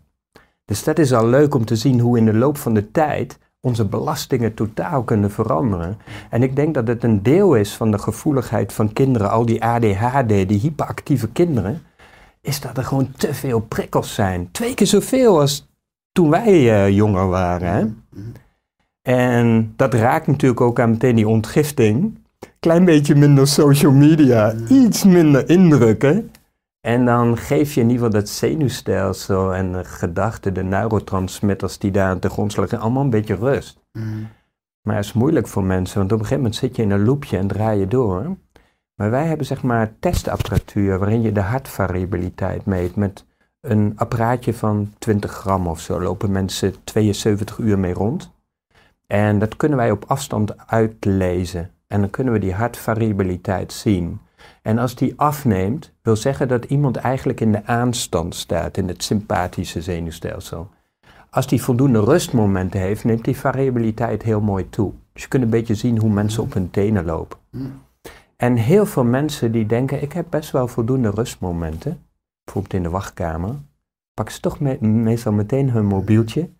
[0.68, 3.38] Dus dat is al leuk om te zien hoe in de loop van de tijd
[3.60, 5.98] onze belastingen totaal kunnen veranderen.
[6.30, 9.64] En ik denk dat het een deel is van de gevoeligheid van kinderen, al die
[9.64, 11.82] ADHD, die hyperactieve kinderen,
[12.40, 14.48] is dat er gewoon te veel prikkels zijn.
[14.50, 15.68] Twee keer zoveel als
[16.12, 18.04] toen wij eh, jonger waren.
[19.02, 22.18] En dat raakt natuurlijk ook aan meteen die ontgifting.
[22.60, 26.30] Klein beetje minder social media, iets minder indrukken.
[26.80, 31.90] En dan geef je in ieder geval dat zenuwstelsel en de gedachten, de neurotransmitters die
[31.90, 33.80] daar ten grondslag liggen, allemaal een beetje rust.
[33.92, 34.28] Hmm.
[34.82, 37.04] Maar het is moeilijk voor mensen, want op een gegeven moment zit je in een
[37.04, 38.36] loopje en draai je door.
[38.94, 43.24] Maar wij hebben zeg maar testapparatuur waarin je de hartvariabiliteit meet met
[43.60, 46.00] een apparaatje van 20 gram of zo.
[46.00, 48.32] Lopen mensen 72 uur mee rond.
[49.06, 51.70] En dat kunnen wij op afstand uitlezen.
[51.86, 54.20] En dan kunnen we die hartvariabiliteit zien.
[54.62, 59.02] En als die afneemt, wil zeggen dat iemand eigenlijk in de aanstand staat, in het
[59.02, 60.68] sympathische zenuwstelsel.
[61.30, 64.92] Als die voldoende rustmomenten heeft, neemt die variabiliteit heel mooi toe.
[65.12, 67.38] Dus je kunt een beetje zien hoe mensen op hun tenen lopen.
[67.50, 67.82] Mm.
[68.36, 72.06] En heel veel mensen die denken, ik heb best wel voldoende rustmomenten,
[72.44, 73.54] bijvoorbeeld in de wachtkamer,
[74.14, 76.50] pakken ze toch me- meestal meteen hun mobieltje,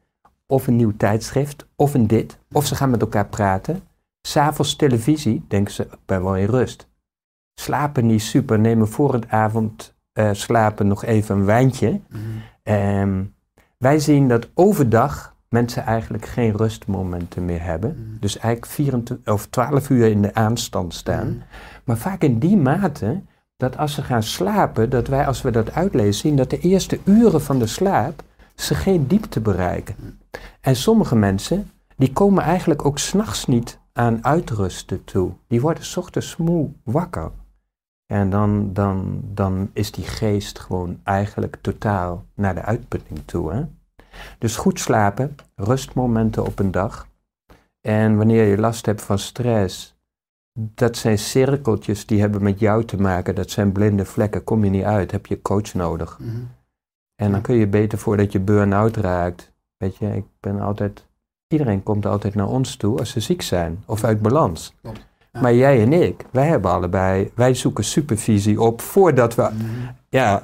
[0.47, 3.83] of een nieuw tijdschrift, of een dit, of ze gaan met elkaar praten.
[4.21, 6.88] S'avonds televisie, denken ze, ik ben wel in rust.
[7.61, 12.01] Slapen niet super, nemen voor het avond eh, slapen nog even een wijntje.
[12.09, 12.21] Mhm.
[12.62, 13.25] Ehm,
[13.79, 17.90] wij zien dat overdag mensen eigenlijk geen rustmomenten meer hebben.
[17.90, 18.21] Mhm.
[18.21, 21.29] Dus eigenlijk 24 of 12 uur in de aanstand staan.
[21.29, 21.38] Mhm.
[21.85, 23.23] Maar vaak in die mate
[23.57, 26.99] dat als ze gaan slapen, dat wij als we dat uitlezen zien dat de eerste
[27.05, 28.23] uren van de slaap
[28.55, 30.21] ze geen diepte bereiken.
[30.61, 35.33] En sommige mensen, die komen eigenlijk ook s'nachts niet aan uitrusten toe.
[35.49, 37.31] Die worden 's ochtends moe wakker.
[38.12, 43.53] En dan, dan, dan is die geest gewoon eigenlijk totaal naar de uitputting toe.
[43.53, 43.64] Hè?
[44.38, 47.09] Dus goed slapen, rustmomenten op een dag.
[47.81, 49.97] En wanneer je last hebt van stress,
[50.53, 53.35] dat zijn cirkeltjes die hebben met jou te maken.
[53.35, 56.18] Dat zijn blinde vlekken, kom je niet uit, heb je coach nodig.
[56.18, 56.31] Mhm.
[57.14, 59.53] En dan kun je beter voordat je burn-out raakt.
[59.77, 61.07] Weet je, ik ben altijd.
[61.49, 64.75] Iedereen komt altijd naar ons toe als ze ziek zijn of uit balans.
[64.83, 65.08] Klopt.
[65.33, 69.64] Maar jij en ik, wij hebben allebei, wij zoeken supervisie op voordat we, Mhm.
[70.09, 70.43] ja,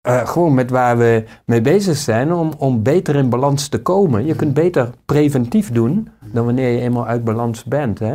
[0.00, 4.26] eh, gewoon met waar we mee bezig zijn om, om beter in balans te komen.
[4.26, 7.98] Je kunt beter preventief doen dan wanneer je eenmaal uit balans bent.
[7.98, 8.14] Hè?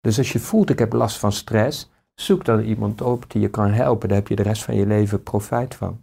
[0.00, 3.48] Dus als je voelt, ik heb last van stress, zoek dan iemand op die je
[3.48, 4.08] kan helpen.
[4.08, 6.00] Daar heb je de rest van je leven profijt van.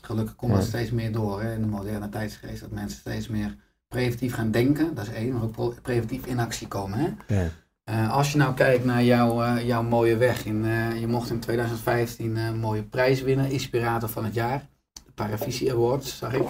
[0.00, 0.56] Gelukkig komt Ja.
[0.58, 2.60] dat steeds meer door hè, in de moderne tijdsgeest.
[2.60, 3.56] Dat mensen steeds meer
[3.88, 4.94] preventief gaan denken.
[4.94, 5.32] Dat is één.
[5.32, 6.98] Maar ook preventief in actie komen.
[6.98, 7.34] Hè?
[7.40, 7.48] Ja.
[7.84, 10.44] Eh, als je nou kijkt naar jouw, eh, jouw mooie weg.
[10.44, 13.50] In, eh, je mocht in 2015 een mooie prijs winnen.
[13.50, 14.66] Inspirator van het jaar.
[14.92, 16.48] De Paravisie Awards, zag ik.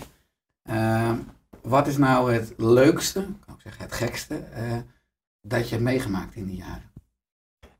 [1.62, 4.40] Wat is nou het leukste, ik kan ook zeggen het gekste,
[5.40, 6.90] dat je hebt meegemaakt in die jaren?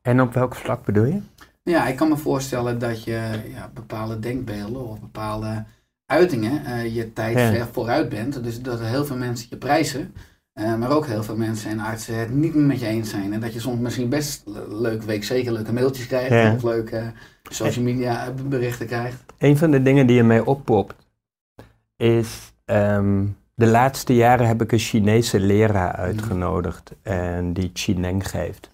[0.03, 1.21] En op welk vlak bedoel je?
[1.63, 5.65] Ja, ik kan me voorstellen dat je ja, bepaalde denkbeelden of bepaalde
[6.07, 7.51] uitingen je tijd Ja.
[7.51, 8.43] ver vooruit bent.
[8.43, 10.15] Dus dat er heel veel mensen je prijzen,
[10.55, 13.33] eh, maar ook heel veel mensen en artsen het niet meer met je eens zijn.
[13.33, 16.53] En dat je soms misschien best le- leuk week zeker leuke mailtjes krijgt Ja.
[16.55, 17.13] of leuke
[17.51, 19.25] social media berichten krijgt.
[19.39, 20.95] Een van de dingen die er mij oppopt
[21.97, 22.53] is.
[22.65, 28.71] ehm, de laatste jaren heb ik een Chinese leraar uitgenodigd en die Qineng geeft.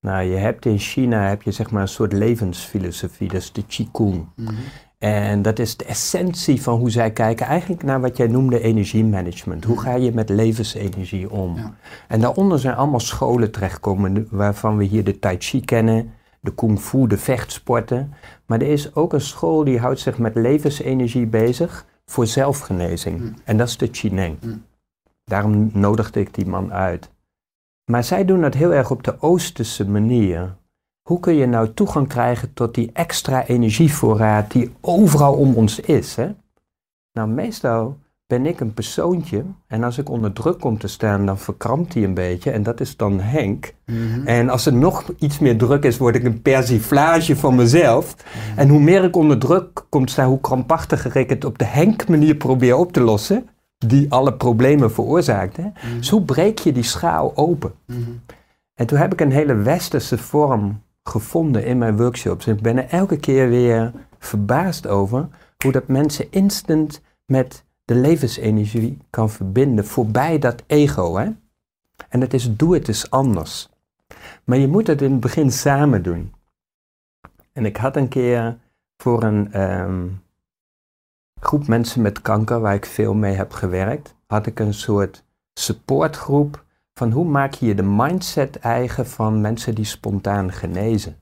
[0.00, 3.66] Nou, je hebt in China heb je zeg maar een soort levensfilosofie, dat is de
[3.66, 4.26] Qigong.
[4.36, 4.54] Mhm.
[5.02, 9.64] En dat is de essentie van hoe zij kijken eigenlijk naar wat jij noemde energiemanagement.
[9.64, 11.56] Hoe ga je met levensenergie om?
[11.56, 11.74] Ja.
[12.08, 16.80] En daaronder zijn allemaal scholen terechtgekomen waarvan we hier de Tai Chi kennen, de Kung
[16.80, 18.14] Fu, de vechtsporten.
[18.46, 23.18] Maar er is ook een school die houdt zich met levensenergie bezig voor zelfgenezing.
[23.18, 23.32] Hm.
[23.44, 24.36] En dat is de Qineng.
[24.40, 24.56] Hm.
[25.24, 27.10] Daarom nodigde ik die man uit.
[27.84, 30.56] Maar zij doen dat heel erg op de Oosterse manier.
[31.02, 36.16] Hoe kun je nou toegang krijgen tot die extra energievoorraad die overal om ons is?
[36.16, 36.30] Hè?
[37.12, 41.38] Nou, meestal ben ik een persoontje en als ik onder druk kom te staan, dan
[41.38, 43.74] verkrampt hij een beetje en dat is dan Henk.
[43.86, 44.26] Mhm.
[44.26, 48.16] En als er nog iets meer druk is, word ik een persiflage van mezelf.
[48.56, 51.64] En hoe meer ik onder druk kom te staan, hoe krampachtiger ik het op de
[51.64, 55.56] Henk-manier probeer op te lossen, die alle problemen veroorzaakt.
[55.56, 55.62] Hè?
[55.62, 55.96] Mhm.
[55.96, 57.72] Dus hoe breek je die schaal open?
[57.86, 58.00] Mhm.
[58.74, 62.46] En toen heb ik een hele westerse vorm gevonden in mijn workshops.
[62.46, 65.28] Ik ben er elke keer weer verbaasd over
[65.62, 71.16] hoe dat mensen instant met de levensenergie kan verbinden, voorbij dat ego.
[71.16, 71.30] Hè?
[72.08, 73.68] En dat is doe het eens anders.
[74.44, 76.32] Maar je moet het in het begin samen doen.
[77.52, 78.58] En ik had een keer
[78.96, 80.08] voor een ehm,
[81.40, 86.64] groep mensen met kanker, waar ik veel mee heb gewerkt, had ik een soort supportgroep
[86.94, 91.16] van hoe maak je de mindset eigen van mensen die spontaan genezen.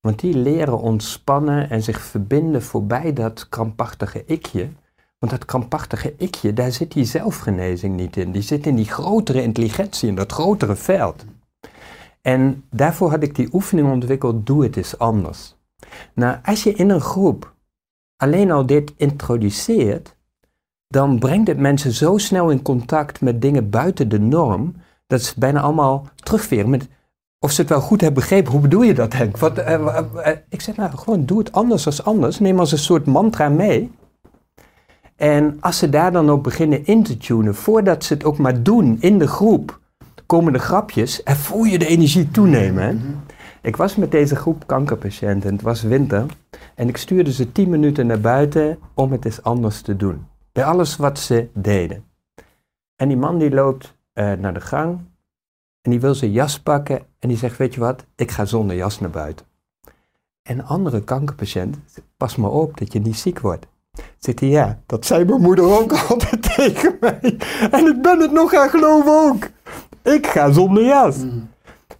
[0.00, 4.68] Want die leren ontspannen en zich verbinden voorbij dat krampachtige ikje.
[5.18, 8.32] Want dat krampachtige ikje, daar zit die zelfgenezing niet in.
[8.32, 11.24] Die zit in die grotere intelligentie, in dat grotere veld.
[12.22, 15.56] En daarvoor had ik die oefening ontwikkeld, doe het eens anders.
[16.14, 17.54] Nou, als je in een groep
[18.16, 20.16] alleen al dit introduceert,
[20.88, 24.74] dan brengt het mensen zo snel in contact met dingen buiten de norm,
[25.18, 26.88] dat ze bijna allemaal terugveren met
[27.38, 28.52] of ze het wel goed hebben begrepen.
[28.52, 29.36] Hoe bedoel je dat, Henk?
[29.36, 32.38] Wat, eh, eh, eh, ik zeg nou, gewoon doe het anders als anders.
[32.38, 33.92] Neem als een soort mantra mee.
[35.16, 38.62] En als ze daar dan op beginnen in te tunen, voordat ze het ook maar
[38.62, 39.80] doen in de groep,
[40.26, 42.82] komen de grapjes en voel je de energie toenemen.
[42.82, 42.96] Hè?
[43.68, 46.26] Ik was met deze groep kankerpatiënten, het was winter,
[46.74, 50.26] en ik stuurde ze 10 minuten naar buiten om het eens anders te doen.
[50.52, 52.04] Bij alles wat ze deden.
[52.96, 54.98] En die man die loopt eh, naar de gang
[55.84, 58.76] en die wil zijn jas pakken en die zegt, weet je wat, ik ga zonder
[58.76, 59.46] jas naar buiten.
[60.42, 61.76] En een andere kankerpatiënt,
[62.16, 63.66] pas maar op dat je niet ziek wordt.
[64.18, 67.36] Zegt hij, ja, dat zei mijn moeder ook altijd tegen mij.
[67.70, 69.48] En ik ben het nog gaan geloven ook.
[70.02, 71.16] Ik ga zonder jas.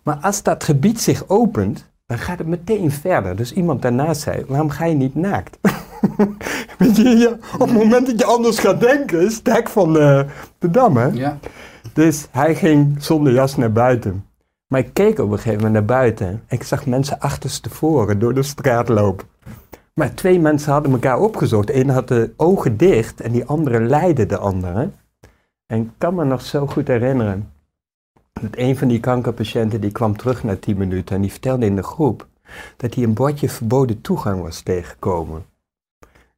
[0.03, 3.37] Maar als dat gebied zich opent, dan gaat het meteen verder.
[3.37, 5.59] Dus iemand daarnaast zei, waarom ga je niet naakt?
[6.79, 9.99] Weet je, ja, op het moment dat je anders gaat denken, is het hek van
[9.99, 10.21] eh,
[10.59, 11.07] de dam, hè?
[11.07, 11.39] Ja.
[11.95, 14.27] Dus hij ging zonder jas naar buiten.
[14.67, 16.27] Maar ik keek op een gegeven moment naar buiten.
[16.27, 19.27] En ik zag mensen achterstevoren door de straat lopen.
[19.95, 21.69] Maar twee mensen hadden elkaar opgezocht.
[21.69, 24.91] Ene had de ogen dicht en die andere leidde de andere.
[25.67, 27.53] En ik kan me nog zo goed herinneren.
[28.33, 31.77] Dat een van die kankerpatiënten die kwam terug na 10 minuten en die vertelde in
[31.77, 32.27] de groep
[32.77, 35.45] dat hij een bordje verboden toegang was tegengekomen.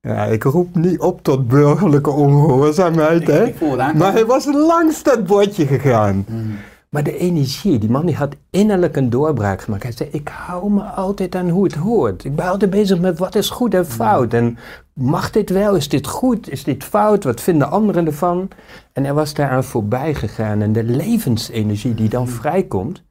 [0.06, 3.46] Ja, ik roep niet op tot burgerlijke ongehoorzaamheid, hè?
[3.46, 3.60] Ik.
[3.94, 6.24] Maar hij was langs dat bordje gegaan.
[6.28, 6.56] Mm.
[6.88, 9.82] Maar de energie, die man die had innerlijk een doorbraak gemaakt.
[9.82, 12.24] Hij zei, ik hou me altijd aan hoe het hoort.
[12.24, 14.32] Ik ben altijd bezig met wat is goed en fout.
[14.32, 14.58] En
[14.92, 15.74] mag dit wel?
[15.74, 16.50] Is dit goed?
[16.50, 17.24] Is dit fout?
[17.24, 18.48] Wat vinden anderen ervan?
[18.92, 20.62] En hij was daaraan voorbij gegaan.
[20.62, 23.02] En de levensenergie die dan vrijkomt,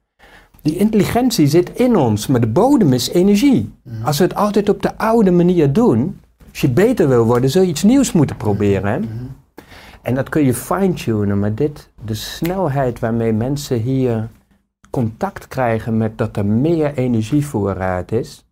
[0.61, 3.73] die intelligentie zit in ons, maar de bodem is energie.
[4.03, 6.19] Als we het altijd op de oude manier doen,
[6.55, 8.91] als je beter wil worden, zul je iets nieuws moeten proberen.
[8.91, 8.99] Hè?
[10.01, 14.29] En dat kun je fine-tunen, maar dit, de snelheid waarmee mensen hier
[14.89, 18.45] contact krijgen met dat er meer energievoorraad is.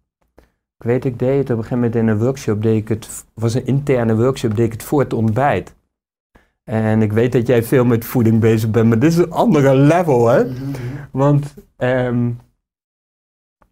[0.78, 3.26] Ik weet, ik deed het op een gegeven moment in een workshop, deed ik het,
[3.34, 5.76] was een interne workshop, deed ik het voor het ontbijt.
[6.64, 9.76] En ik weet dat jij veel met voeding bezig bent, maar dit is een andere
[9.76, 10.44] level, hè?
[11.12, 12.30] Want ehm,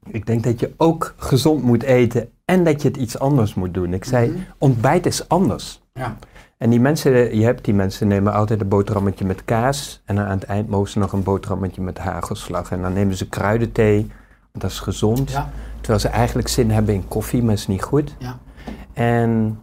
[0.10, 3.74] ik denk dat je ook gezond moet eten en dat je het iets anders moet
[3.74, 3.94] doen.
[3.94, 4.40] Ik zei, Mhm.
[4.58, 5.82] ontbijt is anders.
[5.94, 6.16] Ja.
[6.58, 10.02] En die mensen, je hebt die mensen nemen altijd een boterhammetje met kaas.
[10.06, 12.72] En dan aan het eind mogen ze nog een boterhammetje met hagelslag.
[12.72, 13.98] En dan nemen ze kruidenthee,
[14.52, 15.32] want dat is gezond.
[15.32, 15.50] Ja.
[15.78, 18.16] Terwijl ze eigenlijk zin hebben in koffie, maar is niet goed.
[18.20, 18.38] Ja.
[18.94, 19.60] En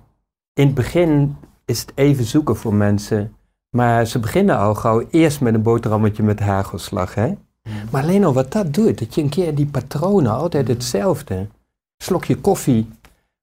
[0.53, 3.33] in het begin is het even zoeken voor mensen.
[3.71, 7.15] Maar ze beginnen al gauw eerst met een boterhammetje met hagelslag.
[7.15, 7.35] Hè?
[7.91, 11.47] Maar alleen al wat dat doet, dat je een keer die patronen, altijd hetzelfde.
[11.99, 12.89] Slokje koffie.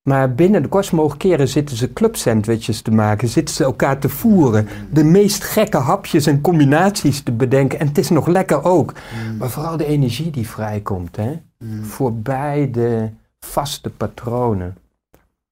[0.02, 4.10] Maar binnen de kortst mogelijke keren zitten ze clubsandwiches te maken, zitten ze elkaar te
[4.10, 7.80] voeren, de meest gekke hapjes en combinaties te bedenken.
[7.80, 8.94] En het is nog lekker ook.
[9.38, 11.40] Maar vooral de energie die vrijkomt, hè?
[11.82, 14.78] voorbij de vaste patronen.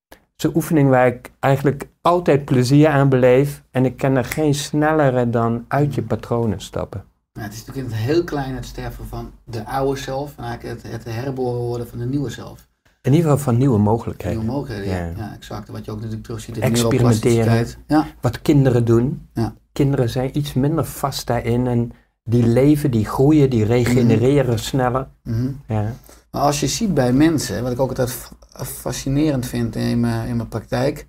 [0.09, 3.63] Het is een oefening waar ik eigenlijk altijd plezier aan beleef.
[3.71, 7.03] En ik ken er geen snellere dan uit je patronen stappen.
[7.33, 10.83] Het is natuurlijk in het heel klein het sterven van de oude zelf en eigenlijk
[10.83, 12.67] het, het herboren worden van de nieuwe zelf.
[13.03, 14.39] In ieder geval van nieuwe mogelijkheden.
[14.39, 15.33] Nieuwe mogelijkheden, ja.
[15.33, 15.69] Exact.
[15.69, 17.67] Wat je ook natuurlijk terug ziet in Experimenteren.
[17.87, 19.27] Ja, Wat kinderen doen.
[19.33, 19.53] Ja.
[19.71, 21.91] Kinderen zijn iets minder vast daarin en
[22.23, 25.07] die leven, die groeien, die regenereren sneller.
[25.23, 25.51] mhm.
[25.67, 25.93] Ja.
[26.31, 30.35] Maar als je ziet bij mensen, wat ik ook altijd fascinerend vind in mijn, in
[30.35, 31.07] mijn praktijk,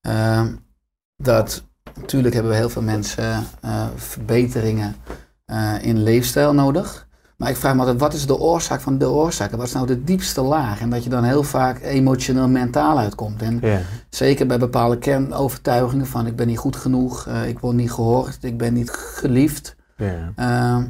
[0.00, 0.54] ehm,
[1.16, 1.64] dat
[2.00, 4.94] natuurlijk hebben we heel veel mensen eh, verbeteringen
[5.44, 7.08] eh, in leefstijl nodig.
[7.40, 9.58] Maar ik vraag me altijd, wat is de oorzaak van de oorzaken?
[9.58, 10.80] Wat is nou de diepste laag?
[10.80, 13.42] En dat je dan heel vaak emotioneel mentaal uitkomt.
[13.42, 13.80] En Ja.
[14.10, 18.44] zeker bij bepaalde kernovertuigingen van ik ben niet goed genoeg, eh, ik word niet gehoord,
[18.44, 19.76] ik ben niet geliefd.
[19.96, 20.32] Ja.
[20.36, 20.84] Ehm,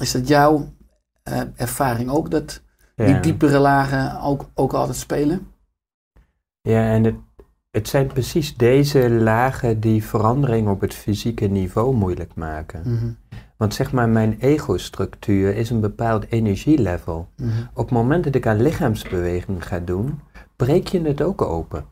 [0.00, 0.74] is dat jouw
[1.22, 2.62] eh, ervaring ook dat
[2.94, 5.46] die diepere lagen ook, ook altijd spelen?
[6.62, 7.14] Ja, en het,
[7.70, 12.80] het zijn precies deze lagen die verandering op het fysieke niveau moeilijk maken.
[12.84, 13.10] Mhm,
[13.56, 17.28] Want zeg maar, mijn ego-structuur is een bepaald energielevel.
[17.36, 20.20] mhm, Op het moment dat ik aan lichaamsbeweging ga doen,
[20.56, 21.84] breek je het ook open.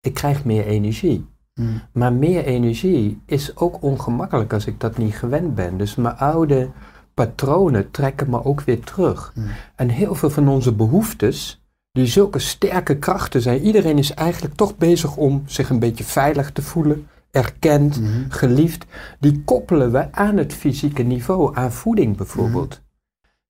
[0.00, 1.26] Ik krijg meer energie.
[1.54, 5.76] mhm, Maar meer energie is ook ongemakkelijk als ik dat niet gewend ben.
[5.78, 6.70] Dus mijn oude
[7.14, 9.32] patronen trekken me ook weer terug.
[9.34, 9.46] Mhm.
[9.74, 14.76] En heel veel van onze behoeftes, die zulke sterke krachten zijn, iedereen is eigenlijk toch
[14.76, 18.08] bezig om zich een beetje veilig te voelen, erkend, mhm.
[18.28, 18.86] geliefd.
[19.20, 22.80] Die koppelen we aan het fysieke niveau, aan voeding bijvoorbeeld.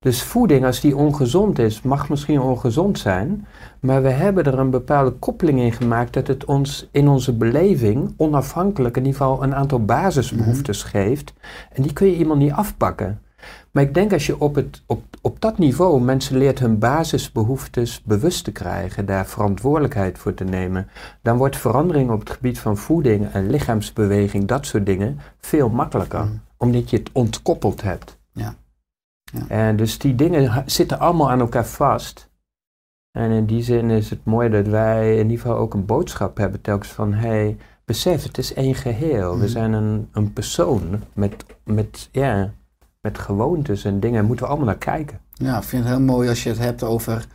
[0.05, 3.47] Dus voeding, als die ongezond is, mag misschien ongezond zijn,
[3.81, 8.15] maar we hebben er een bepaalde koppeling in gemaakt dat het ons in onze beleving
[8.17, 11.33] onafhankelijk in ieder geval een aantal basisbehoeftes geeft.
[11.73, 13.21] En die kun je iemand niet afpakken.
[13.71, 18.03] Maar ik denk als je op, het, op, op dat niveau mensen leert hun basisbehoeftes
[18.03, 20.89] bewust te krijgen, daar verantwoordelijkheid voor te nemen,
[21.23, 26.25] dan wordt verandering op het gebied van voeding en lichaamsbeweging, dat soort dingen, veel makkelijker.
[26.25, 26.41] Mm.
[26.57, 28.19] Omdat je het ontkoppeld hebt.
[28.33, 28.55] Ja.
[29.25, 29.49] Ja.
[29.49, 32.29] En dus die dingen zitten allemaal aan elkaar vast.
[33.11, 36.37] En in die zin is het mooi dat wij in ieder geval ook een boodschap
[36.37, 39.31] hebben telkens van hey, besef, het is één geheel.
[39.31, 39.47] We Mhm.
[39.49, 42.53] zijn een, een persoon met, met, ja,
[43.01, 44.17] met gewoontes en dingen.
[44.17, 45.21] Daar moeten we allemaal naar kijken.
[45.33, 47.27] Ja, ik vind het heel mooi als je het hebt over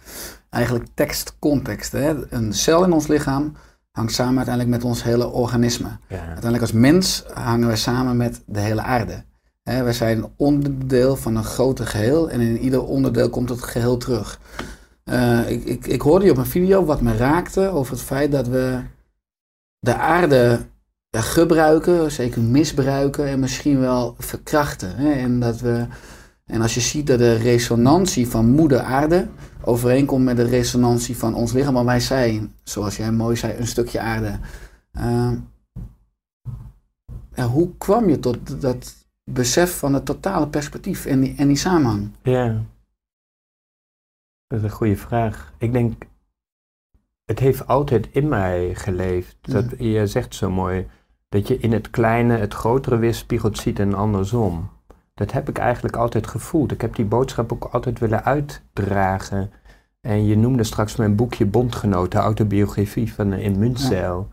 [0.49, 1.93] eigenlijk tekst-context.
[1.93, 3.53] Een cel in ons lichaam
[3.91, 5.89] hangt samen uiteindelijk met ons hele organisme.
[6.07, 6.17] Ja.
[6.17, 9.23] Uiteindelijk als mens hangen we samen met de hele aarde.
[9.63, 13.97] Hè, wij zijn onderdeel van een groter geheel en in ieder onderdeel komt het geheel
[13.97, 14.39] terug.
[15.03, 18.31] Eh, ik, ik, ik hoorde je op een video wat me raakte over het feit
[18.31, 18.81] dat we
[19.79, 20.59] de aarde
[21.15, 24.95] ja, gebruiken, zeker misbruiken en misschien wel verkrachten.
[24.95, 25.11] Hè?
[25.11, 25.85] En, dat we,
[26.45, 29.27] en als je ziet dat de resonantie van moeder aarde
[29.61, 33.67] overeenkomt met de resonantie van ons lichaam, maar wij zijn, zoals jij mooi zei, een
[33.67, 34.39] stukje aarde.
[37.33, 41.57] Ja, hoe kwam je tot dat besef van het totale perspectief en die, en die
[41.57, 42.11] samenhang?
[42.23, 42.61] Ja.
[44.47, 45.53] Dat is een goede vraag.
[45.57, 46.03] Ik denk,
[47.25, 49.37] het heeft altijd in mij geleefd.
[49.41, 50.87] Dat, Je zegt zo mooi,
[51.29, 54.69] dat je in het kleine het grotere weerspiegeld ziet en andersom.
[55.13, 56.71] Dat heb ik eigenlijk altijd gevoeld.
[56.71, 59.51] Ik heb die boodschap ook altijd willen uitdragen.
[60.01, 64.27] En je noemde straks mijn boekje Bondgenoot, de autobiografie van een immuuncel.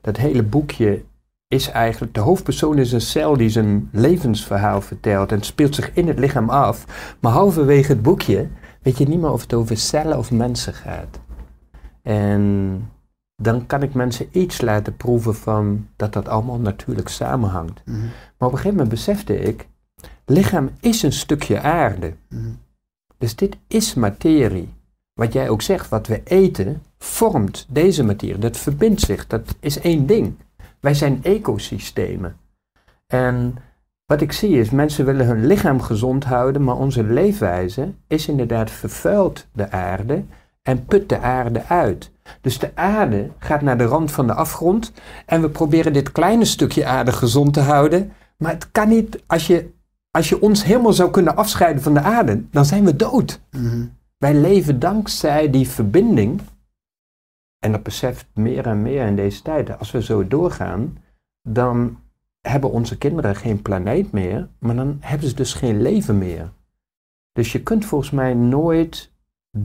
[0.00, 1.04] Dat hele boekje
[1.48, 6.08] is eigenlijk, de hoofdpersoon is een cel die zijn levensverhaal vertelt en speelt zich in
[6.08, 6.84] het lichaam af.
[7.20, 8.48] Maar halverwege het boekje
[8.82, 11.20] weet je niet meer of het over cellen of mensen gaat.
[12.02, 12.90] En
[13.42, 17.80] dan kan ik mensen iets laten proeven van dat dat allemaal natuurlijk samenhangt.
[17.84, 19.68] Mhm, Maar op een gegeven moment besefte ik,
[20.24, 22.14] lichaam is een stukje aarde.
[22.28, 22.50] mhm,
[23.18, 24.74] Dus dit is materie.
[25.12, 28.38] Wat jij ook zegt, wat we eten, vormt deze materie.
[28.38, 30.34] Dat verbindt zich, dat is één ding.
[30.80, 32.36] Wij zijn ecosystemen.
[33.06, 33.56] En
[34.06, 38.70] wat ik zie is, mensen willen hun lichaam gezond houden, maar onze leefwijze is inderdaad
[38.70, 40.24] vervuilt de aarde
[40.62, 42.10] en put de aarde uit.
[42.40, 44.92] Dus de aarde gaat naar de rand van de afgrond
[45.26, 48.12] en we proberen dit kleine stukje aarde gezond te houden.
[48.36, 49.70] Maar het kan niet, als je,
[50.10, 53.40] als je ons helemaal zou kunnen afscheiden van de aarde, dan zijn we dood.
[53.50, 53.86] mhm.
[54.18, 56.40] Wij leven dankzij die verbinding.
[57.58, 59.78] En dat beseft meer en meer in deze tijden.
[59.78, 60.98] Als we zo doorgaan,
[61.42, 61.98] dan
[62.40, 66.52] hebben onze kinderen geen planeet meer, maar dan hebben ze dus geen leven meer.
[67.32, 69.12] Dus je kunt volgens mij nooit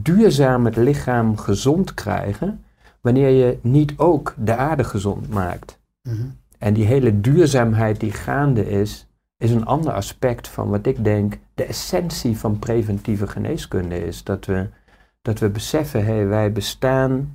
[0.02, 2.64] duurzaam het lichaam gezond krijgen
[3.00, 5.80] wanneer je niet ook de aarde gezond maakt.
[6.02, 6.26] Mhm.
[6.58, 11.38] En die hele duurzaamheid die gaande is, is een ander aspect van wat ik denk
[11.54, 14.24] de essentie van preventieve geneeskunde is.
[14.24, 14.68] Dat we,
[15.22, 17.34] dat we beseffen, hé, wij bestaan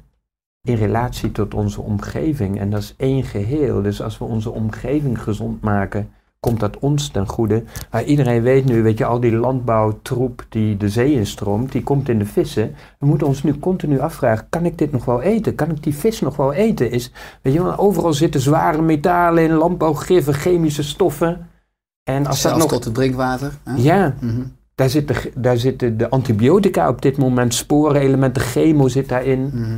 [0.61, 3.81] in relatie tot onze omgeving en dat is één geheel.
[3.81, 7.63] Dus als we onze omgeving gezond maken, komt dat ons ten goede.
[7.91, 12.09] Maar iedereen weet nu, weet je, al die landbouwtroep die de zee instroomt, die komt
[12.09, 12.75] in de vissen.
[12.99, 15.55] We moeten ons nu continu afvragen, kan ik dit nog wel eten?
[15.55, 16.91] Kan ik die vis nog wel eten?
[16.91, 21.47] Is, weet je, overal zitten zware metalen in, landbouwgiffen, chemische stoffen.
[22.03, 22.67] En als dat nog...
[22.67, 23.51] tot het drinkwater.
[23.63, 23.73] Hè?
[23.75, 24.41] Ja, Mhm.
[24.75, 29.51] daar zitten, daar zitten de antibiotica op dit moment, sporenelementen, chemo zit daarin.
[29.53, 29.77] Mhm.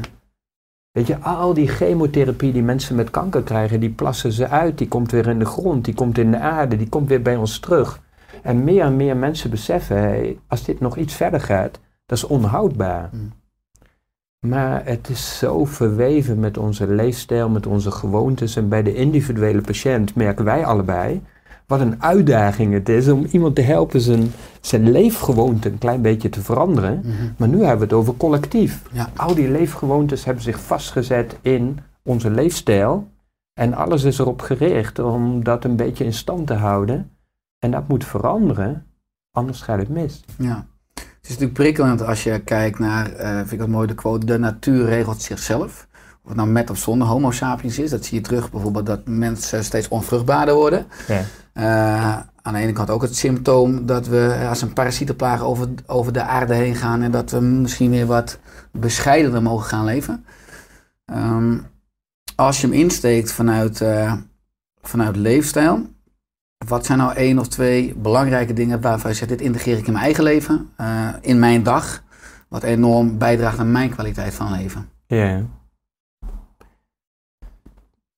[0.92, 4.78] Weet je, al die chemotherapie die mensen met kanker krijgen, die plassen ze uit.
[4.78, 7.36] Die komt weer in de grond, die komt in de aarde, die komt weer bij
[7.36, 8.02] ons terug.
[8.42, 13.10] En meer en meer mensen beseffen, als dit nog iets verder gaat, dat is onhoudbaar.
[13.12, 13.32] Mm.
[14.48, 18.56] Maar het is zo verweven met onze leefstijl, met onze gewoontes.
[18.56, 21.22] En bij de individuele patiënt merken wij allebei
[21.68, 26.30] wat een uitdaging het is om iemand te helpen zijn, zijn leefgewoonte een klein beetje
[26.30, 27.02] te veranderen.
[27.04, 27.12] Mhm.
[27.38, 28.82] Maar nu hebben we het over collectief.
[28.92, 29.10] Ja.
[29.16, 33.10] Al die leefgewoontes hebben zich vastgezet in onze leefstijl.
[33.54, 37.12] En alles is erop gericht om dat een beetje in stand te houden.
[37.60, 38.86] En dat moet veranderen,
[39.32, 40.24] anders gaat het mis.
[40.38, 40.66] Ja.
[40.94, 44.26] Het is natuurlijk prikkelend als je kijkt naar, eh, vind ik dat mooi, de quote,
[44.26, 45.88] de natuur regelt zichzelf.
[46.24, 49.02] Of het nou met of zonder homo sapiens is, dat zie je terug bijvoorbeeld dat
[49.06, 50.86] mensen steeds onvruchtbaarder worden.
[51.08, 51.24] Ja.
[51.54, 56.14] Eh, aan de ene kant ook het symptoom dat we als een parasietenplaag over, over
[56.14, 58.40] de aarde heen gaan en dat we misschien weer wat
[58.72, 60.26] bescheidener mogen gaan leven.
[61.06, 61.58] Ehm,
[62.36, 64.14] als je hem insteekt vanuit, eh,
[64.82, 65.90] vanuit leefstijl,
[66.68, 69.94] wat zijn nou één of twee belangrijke dingen waarvan je zegt, dit integreer ik in
[69.94, 72.04] mijn eigen leven, eh, in mijn dag,
[72.48, 74.90] wat enorm bijdraagt aan mijn kwaliteit van leven?
[75.08, 75.42] Ja.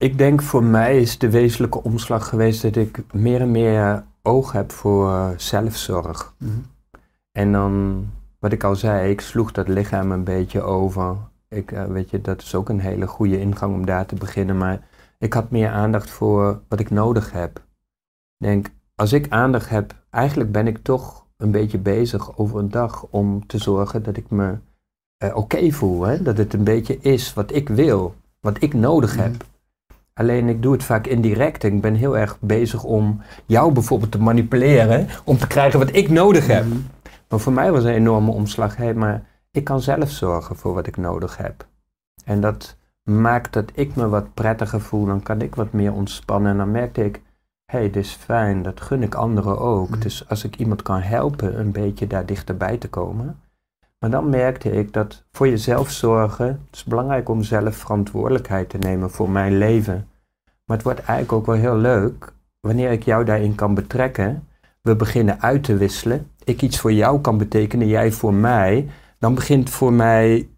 [0.04, 4.52] Ik denk voor mij is de wezenlijke omslag geweest dat ik meer en meer oog
[4.52, 6.34] heb voor eh, zelfzorg.
[6.38, 6.50] Mhm.
[7.32, 8.06] En dan,
[8.38, 11.16] wat ik al zei, ik sloeg dat lichaam een beetje over.
[11.48, 14.58] Ik, eh, weet je, dat is ook een hele goede ingang om daar te beginnen.
[14.58, 14.80] Maar
[15.18, 17.56] ik had meer aandacht voor wat ik nodig heb.
[17.58, 22.70] Ik denk, als ik aandacht heb, eigenlijk ben ik toch een beetje bezig over een
[22.70, 24.58] dag om te zorgen dat ik me
[25.16, 26.02] eh, oké voel.
[26.02, 26.22] Hè?
[26.22, 29.44] Dat het een beetje is wat ik wil, wat ik nodig heb.
[30.14, 31.62] Alleen ik doe het vaak indirect.
[31.62, 35.08] Ik ben heel erg bezig om jou bijvoorbeeld te manipuleren.
[35.24, 36.64] Om te krijgen wat ik nodig heb.
[36.64, 36.78] Mhm.
[37.28, 38.76] Maar voor mij was een enorme omslag.
[38.76, 41.66] Hé, maar ik kan zelf zorgen voor wat ik nodig heb.
[42.24, 45.04] En dat maakt dat ik me wat prettiger voel.
[45.04, 46.50] Dan kan ik wat meer ontspannen.
[46.50, 47.22] En dan merkte ik,
[47.64, 48.62] hé, hey, dit is fijn.
[48.62, 49.90] Dat gun ik anderen ook.
[49.90, 50.00] Mhm.
[50.00, 53.38] Dus als ik iemand kan helpen een beetje daar dichterbij te komen.
[53.98, 58.78] Maar dan merkte ik dat voor jezelf zorgen, het is belangrijk om zelf verantwoordelijkheid te
[58.78, 60.08] nemen voor mijn leven.
[60.64, 64.48] Maar het wordt eigenlijk ook wel heel leuk wanneer ik jou daarin kan betrekken.
[64.82, 66.30] We beginnen uit te wisselen.
[66.44, 68.88] Ik iets voor jou kan betekenen, jij voor mij.
[69.18, 70.48] Dan begint voor mij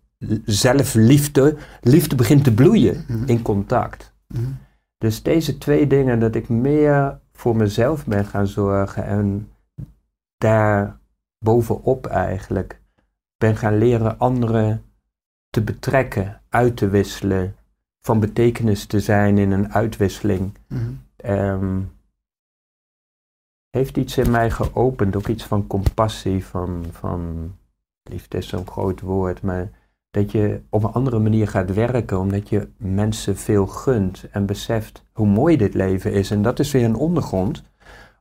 [0.45, 3.29] zelfliefde, liefde begint te bloeien Mhm.
[3.29, 4.15] in contact.
[4.29, 4.45] Mhm.
[4.99, 9.49] Dus deze twee dingen, dat ik meer voor mezelf ben gaan zorgen en
[10.39, 10.99] daar
[11.39, 12.81] bovenop eigenlijk
[13.39, 14.85] ben gaan leren anderen
[15.51, 17.57] te betrekken, uit te wisselen,
[18.01, 20.55] van betekenis te zijn in een uitwisseling.
[20.67, 20.83] Mhm.
[21.17, 21.81] Ehm,
[23.71, 27.53] heeft iets in mij geopend, ook iets van compassie, van, van
[28.03, 29.71] liefde is zo'n groot woord, maar
[30.11, 35.03] dat je op een andere manier gaat werken, omdat je mensen veel gunt en beseft
[35.13, 36.31] hoe mooi dit leven is.
[36.31, 37.63] En dat is weer een ondergrond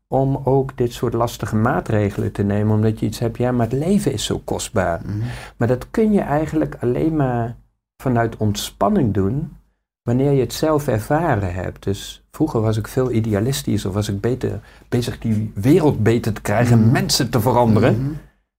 [0.07, 3.79] om ook dit soort lastige maatregelen te nemen, omdat je iets hebt, ja, maar het
[3.79, 5.01] leven is zo kostbaar.
[5.05, 5.17] Mhm.
[5.57, 7.55] Maar dat kun je eigenlijk alleen maar
[8.01, 9.53] vanuit ontspanning doen
[10.01, 11.83] wanneer je het zelf ervaren hebt.
[11.83, 16.41] Dus vroeger was ik veel idealistisch of was ik beter, bezig die wereld beter te
[16.41, 16.91] krijgen, Mhm.
[16.91, 18.01] mensen te veranderen.
[18.01, 18.11] Mhm.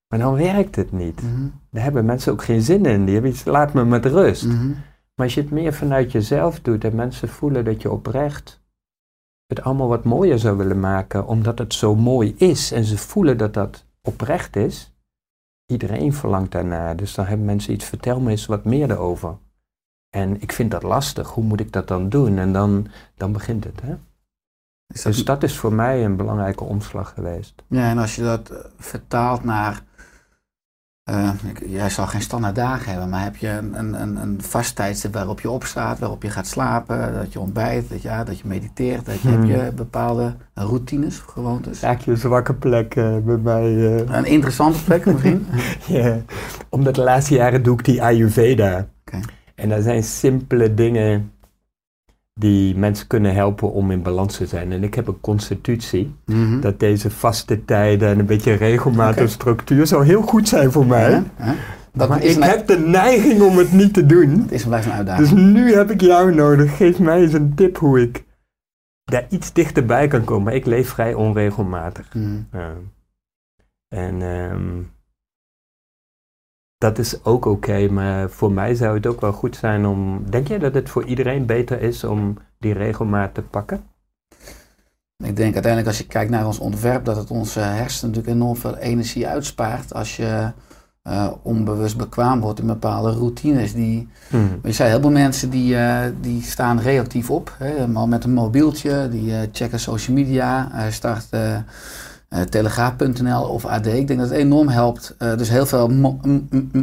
[0.08, 1.20] Maar dan werkt het niet.
[1.70, 3.04] Daar hebben mensen ook geen zin in.
[3.04, 4.46] Die hebben iets, laat me met rust.
[5.14, 8.60] Maar als je het meer vanuit jezelf doet en mensen voelen dat je oprecht
[9.46, 13.36] het allemaal wat mooier zou willen maken, omdat het zo mooi is en ze voelen
[13.38, 14.92] dat dat oprecht is,
[15.72, 16.96] iedereen verlangt daarnaar.
[16.96, 19.36] Dus dan hebben mensen iets, vertel me eens wat meer erover.
[20.16, 22.38] En ik vind dat lastig, hoe moet ik dat dan doen?
[22.38, 22.86] En dan,
[23.16, 23.80] dan begint het.
[23.80, 23.88] Hè?
[24.86, 27.62] Dat- Dus dat is voor mij een belangrijke omslag geweest.
[27.66, 29.82] Ja, en als je dat eh, vertaalt naar.
[31.06, 31.30] Eh,
[31.66, 35.40] jij zal geen standaard dagen hebben, maar heb je een, een, een, vast tijdstip waarop
[35.40, 39.06] je opstaat, waarop je gaat slapen, dat je ontbijt, dat je, ja, dat je mediteert,
[39.06, 39.50] dat je, Hmm.
[39.50, 41.80] heb je bepaalde routines, gewoontes?
[41.80, 43.96] Raak je een zwakke plek eh, bij mij?
[43.96, 44.16] eh?
[44.16, 45.46] Een interessante plek misschien.
[45.86, 46.16] Ja,
[46.68, 48.86] omdat de laatste jaren doe ik die Ayurveda.
[49.06, 49.20] Oké.
[49.54, 51.32] En dat zijn simpele dingen
[52.40, 54.72] die mensen kunnen helpen om in balans te zijn.
[54.72, 56.60] En ik heb een constitutie Mhm.
[56.60, 61.10] dat deze vaste tijden en een beetje regelmatige structuur zou heel goed zijn voor mij.
[61.10, 61.54] Ja, ja.
[61.92, 64.40] Dat maar ik heb de neiging om het niet te doen.
[64.40, 65.28] het is en blijft een uitdaging.
[65.28, 66.76] Dus nu heb ik jou nodig.
[66.76, 68.24] Geef mij eens een tip hoe ik
[69.04, 70.44] daar iets dichterbij kan komen.
[70.44, 72.14] Maar ik leef vrij onregelmatig.
[72.14, 72.36] Mhm.
[73.88, 74.82] En ehm,
[76.86, 80.22] dat is ook oké, maar voor mij zou het ook wel goed zijn om.
[80.30, 83.80] Denk jij dat het voor iedereen beter is om die regelmaat te pakken?
[85.24, 88.56] Ik denk uiteindelijk als je kijkt naar ons ontwerp, dat het onze hersenen natuurlijk enorm
[88.56, 90.50] veel energie uitspaart als je
[91.02, 93.72] eh, onbewust bekwaam wordt in bepaalde routines.
[93.72, 94.08] Die,
[94.62, 98.34] je zei, heel veel mensen die, eh, die staan reactief op, hè, maar met een
[98.34, 101.56] mobieltje, die eh, checken social media, start eh,
[102.44, 103.86] telegraaf.nl of AD.
[103.86, 106.20] Ik denk dat het enorm helpt, eh, dus heel veel mo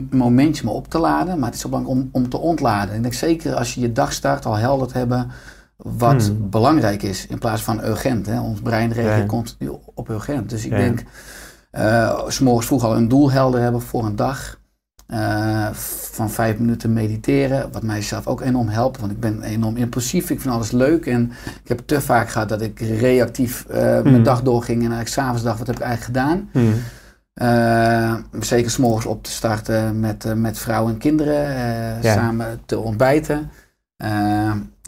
[0.10, 2.96] momentjes maar op te laden, maar het is zo belangrijk om, om te ontladen.
[2.96, 5.32] Ik denk zeker als je je dag start al helder te hebben
[5.78, 6.50] wat Hmm.
[6.50, 8.26] belangrijk is in plaats van urgent.
[8.26, 8.40] Hè.
[8.40, 9.26] Ons brein reageert Ja.
[9.26, 10.50] continu op urgent.
[10.50, 10.78] Dus ik Ja.
[10.78, 11.04] denk,
[11.72, 14.60] eh, s morgens vroeg al een doel helder hebben voor een dag.
[15.08, 15.68] Eh,
[16.12, 20.30] van vijf minuten mediteren, wat mij zelf ook enorm helpt, want ik ben enorm impulsief,
[20.30, 21.32] ik vind alles leuk en
[21.64, 24.24] ik heb te vaak gehad dat ik reactief eh, mijn Hmm.
[24.24, 26.50] dag doorging en eigenlijk s'avonds dacht, wat heb ik eigenlijk gedaan?
[26.52, 26.74] Hmm.
[27.34, 31.44] Eh, zeker s'morgens op te starten met, met vrouwen en kinderen,
[32.02, 32.14] Ja.
[32.14, 33.50] samen te ontbijten.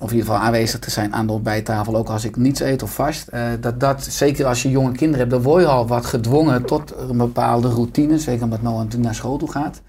[0.02, 2.84] Of in ieder geval aanwezig te zijn aan de ontbijttafel, ook als ik niets eet
[2.84, 3.30] of vast.
[3.60, 6.94] Dat, dat, zeker als je jonge kinderen hebt, dan word je al wat gedwongen tot
[7.10, 8.20] een bepaalde routine.
[8.20, 9.82] Zeker omdat Noah natuurlijk naar school toe gaat.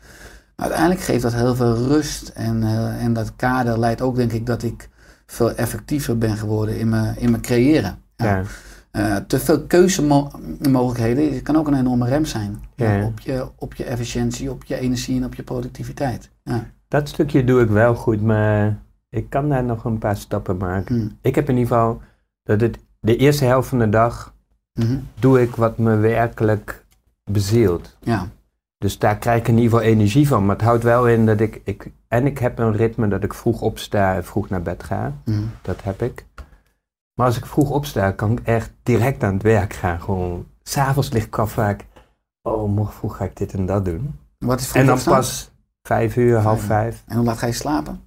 [0.56, 2.28] Maar uiteindelijk geeft dat heel veel rust.
[2.28, 4.88] En, eh, en dat kader leidt ook, denk ik, dat ik
[5.26, 7.98] veel effectiever ben geworden in mijn, in mijn creëren.
[8.16, 8.42] Ja.
[8.90, 12.60] Eh, te veel keuzemogelijkheden kan ook een enorme rem zijn.
[12.74, 13.04] Ja.
[13.04, 16.30] Op, je, op je efficiëntie, op je energie en op je productiviteit.
[16.42, 16.64] Ja.
[16.88, 18.78] Dat stukje doe ik wel goed, maar
[19.10, 21.00] ik kan daar nog een paar stappen maken.
[21.00, 21.08] Hm.
[21.20, 22.00] Ik heb in ieder geval
[22.42, 24.34] dat het de eerste helft van de dag
[24.78, 24.96] Mhm.
[25.18, 26.84] doe ik wat me werkelijk
[27.30, 27.96] bezielt.
[28.00, 28.28] ja.
[28.78, 30.46] Dus daar krijg ik in ieder geval energie van.
[30.46, 31.90] Maar het houdt wel in dat ik, ik.
[32.08, 35.12] En ik heb een ritme dat ik vroeg opsta en vroeg naar bed ga.
[35.24, 35.42] Mhm.
[35.62, 36.26] Dat heb ik.
[37.14, 40.00] Maar als ik vroeg opsta, kan ik echt direct aan het werk gaan.
[40.00, 40.46] Gewoon.
[40.62, 41.86] S'avonds ligt ik al vaak
[42.42, 44.18] oh, morgen vroeg ga ik dit en dat doen.
[44.38, 45.14] Wat is vroeg En dan opstaan?
[45.14, 45.50] pas
[45.82, 46.66] vijf uur, half Vijf.
[46.96, 48.00] vijf, En hoe laat ga je slapen?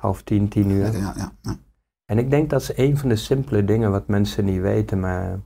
[0.00, 0.92] half tien, tien uur.
[0.92, 1.56] Ja, ja, ja.
[2.04, 5.38] En ik denk dat is een van de simpele dingen wat mensen niet weten, maar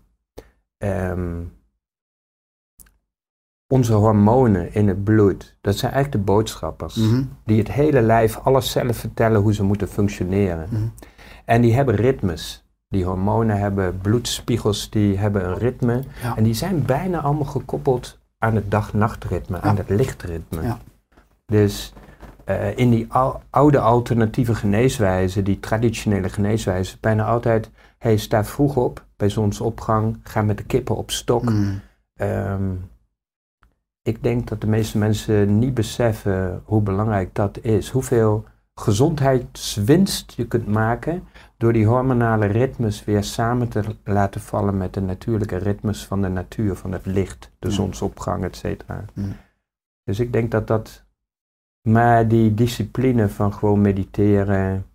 [0.78, 1.42] ehm,
[3.74, 6.94] onze hormonen in het bloed, dat zijn eigenlijk de boodschappers.
[6.94, 7.22] Mhm.
[7.44, 10.68] Die het hele lijf, alle cellen vertellen hoe ze moeten functioneren.
[10.70, 10.82] Mhm.
[11.44, 12.64] En die hebben ritmes.
[12.88, 16.02] Die hormonen hebben bloedspiegels, die hebben een ritme.
[16.22, 16.36] Ja.
[16.36, 20.62] En die zijn bijna allemaal gekoppeld aan het dag-nachtritme, aan het lichtritme.
[20.62, 20.78] Ja.
[21.46, 21.92] Dus
[22.44, 28.76] eh, in die ou- oude alternatieve geneeswijze, die traditionele geneeswijze, bijna altijd, hey, sta vroeg
[28.76, 31.52] op bij zonsopgang, ga met de kippen op stok.
[32.14, 32.70] Ehm,
[34.04, 37.90] ik denk dat de meeste mensen niet beseffen hoe belangrijk dat is.
[37.90, 38.44] Hoeveel
[38.74, 41.24] gezondheidswinst je kunt maken
[41.56, 46.28] door die hormonale ritmes weer samen te laten vallen met de natuurlijke ritmes van de
[46.28, 47.74] natuur, van het licht, de Ja.
[47.74, 49.04] zonsopgang, et cetera.
[49.14, 49.22] Ja.
[50.04, 51.04] Dus ik denk dat dat.
[51.88, 54.86] Maar die discipline van gewoon mediteren,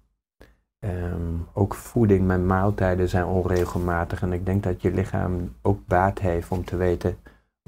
[0.80, 4.22] ehm, ook voeding met maaltijden zijn onregelmatig.
[4.22, 7.18] En ik denk dat je lichaam ook baat heeft om te weten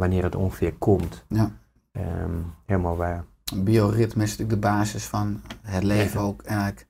[0.01, 1.23] wanneer het ongeveer komt.
[1.27, 1.51] Ja.
[1.91, 2.35] Ehm,
[2.65, 3.23] helemaal waar.
[3.55, 6.41] Bioritme is natuurlijk de basis van het leven ook.
[6.41, 6.85] eigenlijk.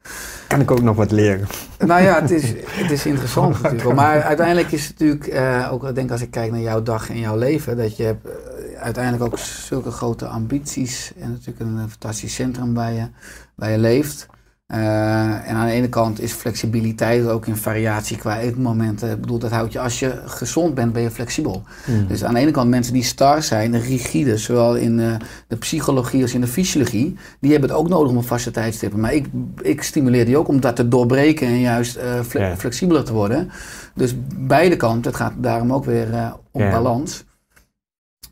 [0.47, 1.47] Kan ik ook nog wat leren?
[1.80, 3.95] Nou ja, het is, het is interessant natuurlijk.
[3.95, 7.09] Maar uiteindelijk is het natuurlijk, eh, ook ik denk als ik kijk naar jouw dag
[7.09, 11.78] en jouw leven, dat je hebt, eh, uiteindelijk ook zulke grote ambities en natuurlijk een
[11.78, 13.07] eh, fantastisch centrum waar je,
[13.55, 14.28] waar je leeft.
[14.72, 19.11] Eh, en aan de ene kant is flexibiliteit ook in variatie qua eetmomenten.
[19.11, 21.63] Ik bedoel, dat houdt je, als je gezond bent, ben je flexibel.
[22.07, 25.13] Dus aan de ene kant mensen die star zijn, rigide, zowel in eh,
[25.47, 28.99] de psychologie als in de fysiologie, die hebben het ook nodig om een vaste tijdstippen.
[28.99, 29.26] Maar ik,
[29.61, 33.49] ik stimuleer die ook om dat te doorbreken en juist eh, fle- flexibeler te worden.
[33.95, 36.07] Dus beide kanten, het gaat daarom ook weer
[36.51, 37.24] om balans.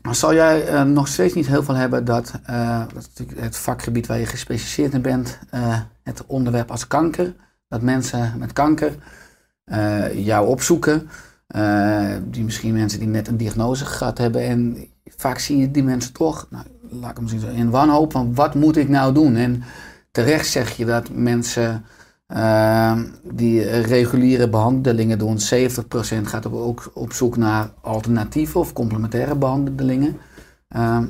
[0.02, 2.32] Maar zal jij eh, nog steeds niet heel veel hebben dat,
[2.94, 7.34] natuurlijk het vakgebied waar je gespecialiseerd in bent, eh, het onderwerp als kanker,
[7.68, 8.94] dat mensen met kanker
[10.14, 11.08] jou opzoeken,
[12.24, 16.12] die misschien mensen die net een diagnose gehad hebben en vaak zie je die mensen
[16.12, 19.36] toch, nou, laat ik hem zien, in wanhoop van wat moet ik nou doen?
[19.36, 19.62] En
[20.10, 21.84] terecht zeg je dat mensen
[22.30, 25.40] eh, die reguliere behandelingen doen, 70%
[26.22, 30.16] gaat ook op zoek naar alternatieve of complementaire behandelingen.
[30.68, 31.04] Ehm,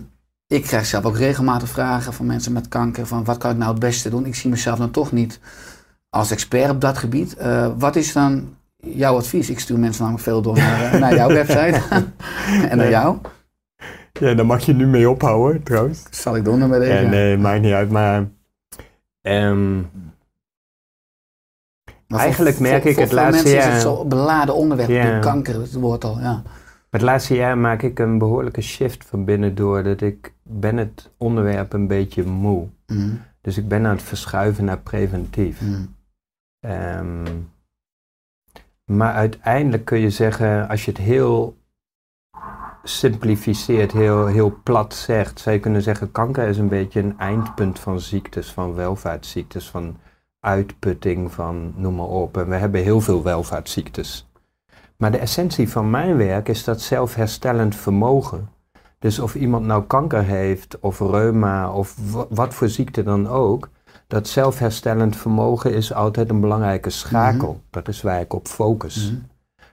[0.47, 3.71] ik krijg zelf ook regelmatig vragen van mensen met kanker van wat kan ik nou
[3.71, 4.27] het beste doen?
[4.27, 5.41] Ik zie mezelf dan toch niet
[6.09, 7.37] als expert op dat gebied.
[7.37, 9.51] Eh, wat is dan jouw advies?
[9.51, 11.81] Ik stuur mensen namelijk veel door naar, eh, naar jouw website
[12.71, 13.17] en naar jou.
[14.13, 16.05] Ja, daar mag je nu mee ophouden trouwens.
[16.05, 17.03] Dat zal ik doen dan bij deze.
[17.03, 17.91] Ja, nee, maakt niet uit.
[17.91, 18.29] Maar
[19.23, 19.79] ehm,
[22.11, 25.61] Maar Eigenlijk voor- merk ik voor het laatste mensen is jaar- het beladen onderwerp, kanker,
[25.61, 26.43] het woord al, ja.
[26.91, 31.11] het laatste jaar maak ik een behoorlijke shift van binnen door dat ik ben het
[31.17, 32.69] onderwerp een beetje moe.
[32.87, 35.61] Mhm, Dus ik ben aan het verschuiven naar preventief.
[35.61, 35.83] mhm.
[36.61, 37.27] Ehm,
[38.85, 41.57] maar uiteindelijk kun je zeggen, als je het heel
[42.83, 47.79] simplificeert, heel, heel plat zegt, zou je kunnen zeggen, kanker is een beetje een eindpunt
[47.79, 49.97] van ziektes, van welvaartsziektes, van
[50.41, 52.37] uitputting, van noem maar op.
[52.37, 54.29] En we hebben heel veel welvaartsziektes.
[54.97, 58.49] Maar de essentie van mijn werk is dat zelfherstellend vermogen.
[58.99, 63.69] Dus of iemand nou kanker heeft, of reuma, of wa- wat voor ziekte dan ook,
[64.07, 67.61] dat zelfherstellend vermogen is altijd een belangrijke schakel.
[67.71, 69.11] Dat is waar ik op focus.
[69.13, 69.21] Mhm.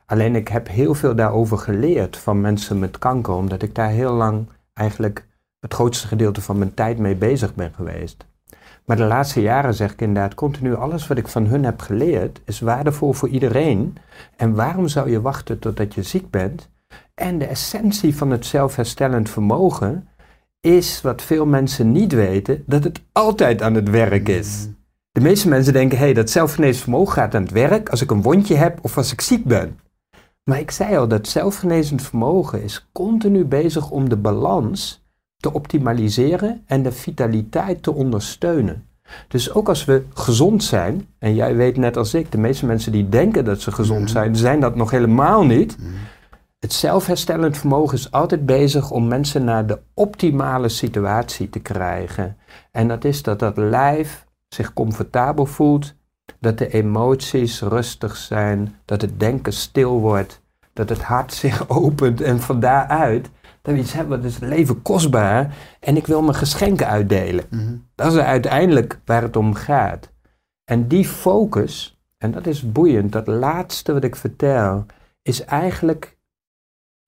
[0.05, 4.13] Alleen ik heb heel veel daarover geleerd van mensen met kanker, omdat ik daar heel
[4.13, 5.27] lang eigenlijk
[5.59, 8.25] het grootste gedeelte van mijn tijd mee bezig ben geweest.
[8.87, 12.41] Maar de laatste jaren zeg ik inderdaad continu, alles wat ik van hun heb geleerd
[12.45, 13.97] is waardevol voor iedereen.
[14.35, 16.69] En waarom zou je wachten totdat je ziek bent?
[17.13, 20.07] En de essentie van het zelfherstellend vermogen
[20.61, 24.67] is, wat veel mensen niet weten, dat het altijd aan het werk is.
[25.11, 28.11] De meeste mensen denken, hé, hey, dat zelfgeneesend vermogen gaat aan het werk als ik
[28.11, 29.79] een wondje heb of als ik ziek ben.
[30.43, 35.06] Maar ik zei al, dat zelfgenezend vermogen is continu bezig om de balans
[35.37, 38.85] te optimaliseren en de vitaliteit te ondersteunen.
[39.27, 42.91] Dus ook als we gezond zijn, en jij weet net als ik, de meeste mensen
[42.91, 45.77] die denken dat ze gezond zijn, zijn dat nog helemaal niet.
[46.59, 52.37] Het zelfherstellend vermogen is altijd bezig om mensen naar de optimale situatie te krijgen.
[52.71, 55.95] En dat is dat dat lijf zich comfortabel voelt,
[56.39, 60.41] dat de emoties rustig zijn, dat het denken stil wordt,
[60.73, 63.29] dat het hart zich opent en van daaruit
[63.67, 67.45] dat we iets hebben, wat is het leven kostbaar en ik wil mijn geschenken uitdelen.
[67.49, 67.75] Mhm.
[67.95, 70.11] Dat is uiteindelijk waar het om gaat.
[70.63, 74.85] En die focus, en dat is boeiend, dat laatste wat ik vertel,
[75.21, 76.17] is eigenlijk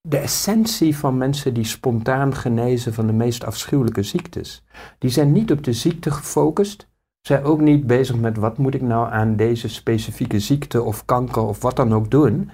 [0.01, 4.63] de essentie van mensen die spontaan genezen van de meest afschuwelijke ziektes.
[4.97, 6.87] Die zijn niet op de ziekte gefocust,
[7.21, 11.41] zijn ook niet bezig met wat moet ik nou aan deze specifieke ziekte of kanker
[11.41, 12.51] of wat dan ook doen.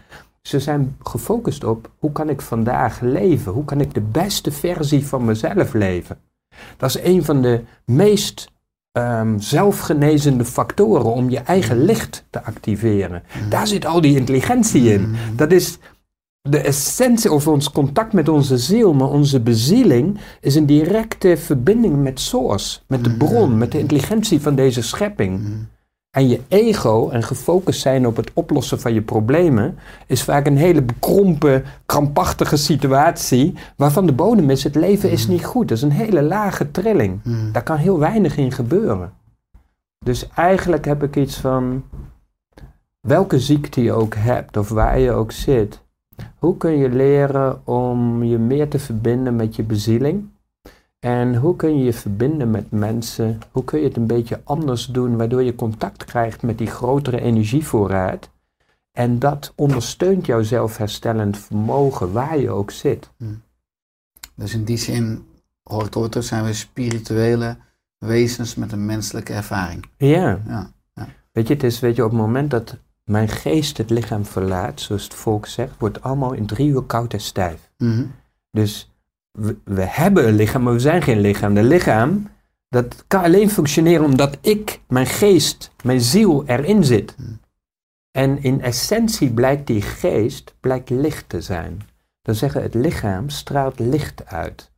[0.47, 3.51] Ze zijn gefocust op hoe kan ik vandaag leven?
[3.51, 6.17] Hoe kan ik de beste versie van mezelf leven?
[6.77, 8.51] Dat is een van de meest
[8.91, 13.23] ehm, zelfgenezende factoren om je eigen licht te activeren.
[13.49, 15.15] Daar zit al die intelligentie in.
[15.35, 15.77] Dat is
[16.41, 22.03] de essentie of ons contact met onze ziel, maar onze bezieling is een directe verbinding
[22.03, 25.67] met Source, met de bron, met de intelligentie van deze schepping.
[26.16, 30.57] En je ego en gefocust zijn op het oplossen van je problemen is vaak een
[30.57, 35.68] hele bekrompen, krampachtige situatie waarvan de bodem is, het leven is niet goed.
[35.68, 37.22] Dat is een hele lage trilling.
[37.51, 39.13] Daar kan heel weinig in gebeuren.
[40.05, 41.84] Dus eigenlijk heb ik iets van,
[42.99, 45.82] welke ziekte je ook hebt of waar je ook zit,
[46.38, 50.30] hoe kun je leren om je meer te verbinden met je bezieling?
[51.06, 53.39] En hoe kun je je verbinden met mensen?
[53.51, 57.22] Hoe kun je het een beetje anders doen, waardoor je contact krijgt met die grotere
[57.22, 58.30] energievoorraad?
[58.91, 63.10] En dat ondersteunt jouw zelfherstellend vermogen, waar je ook zit.
[64.36, 65.26] Dus in die zin,
[65.64, 67.58] hoor ik het zijn we spirituele
[67.97, 69.86] wezens met een menselijke ervaring.
[69.97, 70.39] Ja.
[70.47, 70.72] Ja.
[71.32, 74.82] Weet je, het is, weet je, op het moment dat mijn geest het lichaam verlaat,
[74.82, 77.72] zoals het volk zegt, wordt allemaal in drie uur koud en stijf.
[77.78, 78.06] Mhm.
[78.51, 78.94] Dus
[79.36, 81.53] we, we hebben een lichaam, maar we zijn geen lichaam.
[81.53, 82.29] De lichaam,
[82.69, 87.15] dat kan alleen functioneren omdat ik, mijn geest, mijn ziel erin zit.
[88.11, 91.81] En in essentie blijkt die geest, blijkt licht te zijn.
[92.21, 94.71] Dan zeggen het lichaam straalt licht uit.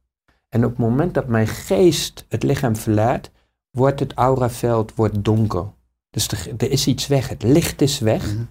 [0.50, 3.32] En op het moment dat mijn geest het lichaam verlaat,
[3.72, 5.66] wordt het auraveld wordt donker.
[6.10, 8.34] Dus er, er is iets weg, het licht is weg.
[8.34, 8.44] Mhm.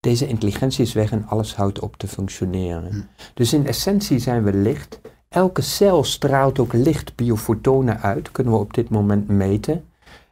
[0.00, 2.84] Deze intelligentie is weg en alles houdt op te functioneren.
[2.84, 3.00] Mhm.
[3.34, 5.00] Dus in essentie zijn we licht.
[5.28, 9.84] Elke cel straalt ook licht biofotonen uit, kunnen we op dit moment meten.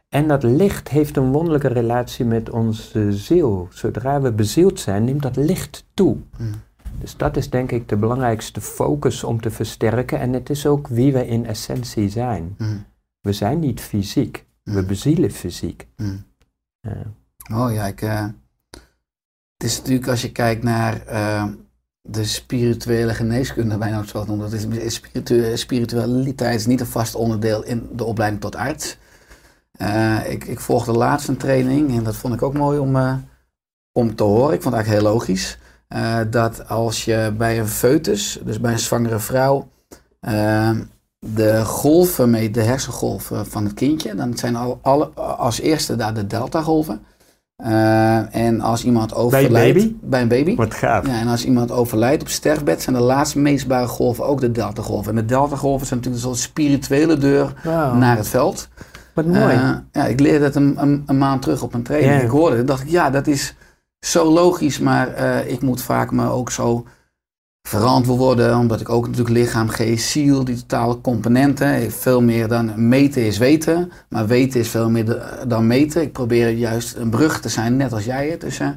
[0.09, 3.67] En dat licht heeft een wonderlijke relatie met onze ziel.
[3.71, 6.17] Zodra we bezield zijn, neemt dat licht toe.
[6.37, 6.53] Mhm.
[6.99, 10.19] Dus dat is denk ik de belangrijkste focus om te versterken.
[10.19, 12.55] En het is ook wie we in essentie zijn.
[12.57, 12.77] Mhm.
[13.21, 14.85] We zijn niet fysiek, we Mhm.
[14.87, 15.87] bezielen fysiek.
[16.79, 17.03] Ja.
[17.53, 18.25] Oh ja, ik, eh,
[19.57, 21.45] het is natuurlijk als je kijkt naar eh,
[22.07, 24.49] de spirituele geneeskunde, bijna zo noemen.
[24.51, 28.97] Dat is, spiritu- spiritualiteit is niet een vast onderdeel in de opleiding tot arts.
[29.71, 33.13] Eh, ik, ik volgde laatst een training en dat vond ik ook mooi om, eh,
[33.91, 34.53] om te horen.
[34.53, 35.57] Ik vond het eigenlijk heel logisch.
[35.87, 39.67] eh, dat als je bij een foetus, dus bij een zwangere vrouw,
[41.19, 46.13] de golven meet, de hersengolven van het kindje, dan zijn al, alle, als eerste daar
[46.13, 47.05] de delta-golven.
[47.55, 49.73] Eh, en als iemand overlijdt...
[49.73, 49.95] baby?
[50.01, 50.55] Bij een baby.
[50.55, 51.07] Wat gaaf.
[51.07, 55.09] Ja, en als iemand overlijdt op sterfbed, zijn de laatst meetbare golven ook de delta-golven.
[55.09, 57.53] En de delta-golven zijn natuurlijk een soort spirituele deur
[57.97, 58.69] naar het veld.
[59.13, 59.53] wat mooi.
[59.55, 62.21] Eh, ja, ik leerde het een, een, een maand terug op een training.
[62.21, 63.55] Ik hoorde het, dacht ik, ja, dat is
[63.99, 66.85] zo logisch, maar eh, ik moet vaak me ook zo
[67.67, 72.87] verantwoorden, omdat ik ook natuurlijk lichaam, geest, ziel, die totale componenten, heeft veel meer dan
[72.89, 76.01] meten is weten, maar weten is veel meer de- dan meten.
[76.01, 78.41] Ik probeer juist een brug te zijn, net als jij het.
[78.41, 78.67] Dus, eh,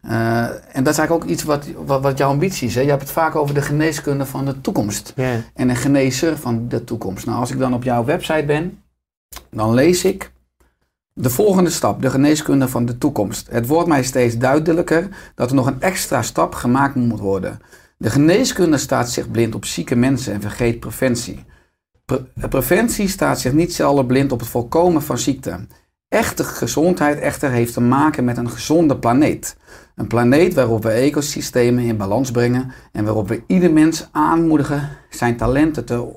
[0.00, 2.74] eh, en dat is eigenlijk ook iets wat, wat, wat jouw ambitie is.
[2.74, 2.80] Hè?
[2.80, 5.12] Je hebt het vaak over de geneeskunde van de toekomst
[5.54, 7.26] en een genezer van de toekomst.
[7.26, 8.78] Nou, als ik dan op jouw website ben,
[9.50, 10.32] dan lees ik
[11.12, 13.48] de volgende stap, de geneeskunde van de toekomst.
[13.50, 17.58] Het wordt mij steeds duidelijker dat er nog een extra stap gemaakt moet worden.
[17.96, 21.44] De geneeskunde staat zich blind op zieke mensen en vergeet preventie.
[22.04, 25.66] Pre- preventie staat zich niet zelden blind op het voorkomen van ziekte.
[26.08, 29.56] Echte gezondheid echter heeft te maken met een gezonde planeet.
[29.94, 35.36] Een planeet waarop we ecosystemen in balans brengen en waarop we ieder mens aanmoedigen zijn
[35.36, 36.12] talenten te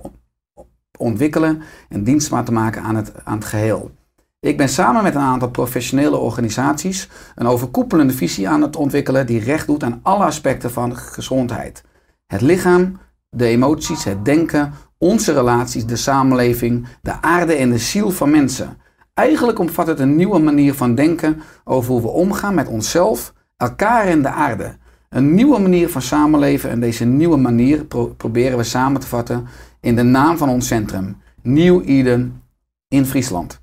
[0.97, 3.91] ontwikkelen en dienstbaar te maken aan het, aan het geheel.
[4.40, 9.40] Ik ben samen met een aantal professionele organisaties een overkoepelende visie aan het ontwikkelen die
[9.40, 11.84] recht doet aan alle aspecten van gezondheid.
[12.28, 18.12] Het lichaam, de emoties, het denken, onze relaties, de samenleving, de aarde en de ziel
[18.12, 18.78] van mensen.
[19.14, 24.06] Eigenlijk omvat het een nieuwe manier van denken over hoe we omgaan met onszelf, elkaar
[24.06, 24.78] en de aarde.
[25.10, 29.48] Een nieuwe manier van samenleven en deze nieuwe manier pro- proberen we samen te vatten
[29.82, 32.42] in de naam van ons centrum, Nieuw Eden
[32.88, 33.62] in Friesland.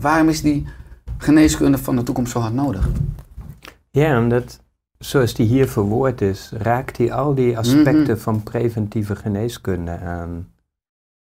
[0.00, 0.66] Waarom is die
[1.18, 2.88] geneeskunde van de toekomst zo hard nodig?
[3.90, 4.60] Ja, omdat
[4.98, 8.16] zoals die hier verwoord is, raakt hij al die aspecten Mhm.
[8.16, 10.48] van preventieve geneeskunde aan.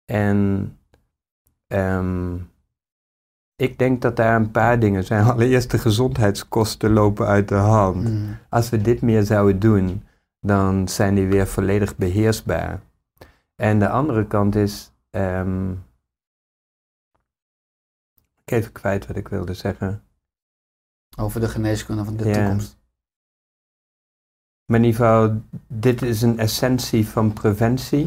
[0.05, 0.73] En
[1.67, 2.35] ehm,
[3.57, 5.25] ik denk dat daar een paar dingen zijn.
[5.33, 8.09] Allereerst de gezondheidskosten lopen uit de hand.
[8.49, 10.03] Als we dit meer zouden doen,
[10.41, 12.81] dan zijn die weer volledig beheersbaar.
[13.57, 15.73] En de andere kant is, ehm,
[18.45, 20.03] ik even kwijt wat ik wilde zeggen.
[21.19, 22.79] Over de geneeskunde van de toekomst.
[24.65, 28.07] Maar in ieder geval, dit is een essentie van preventie.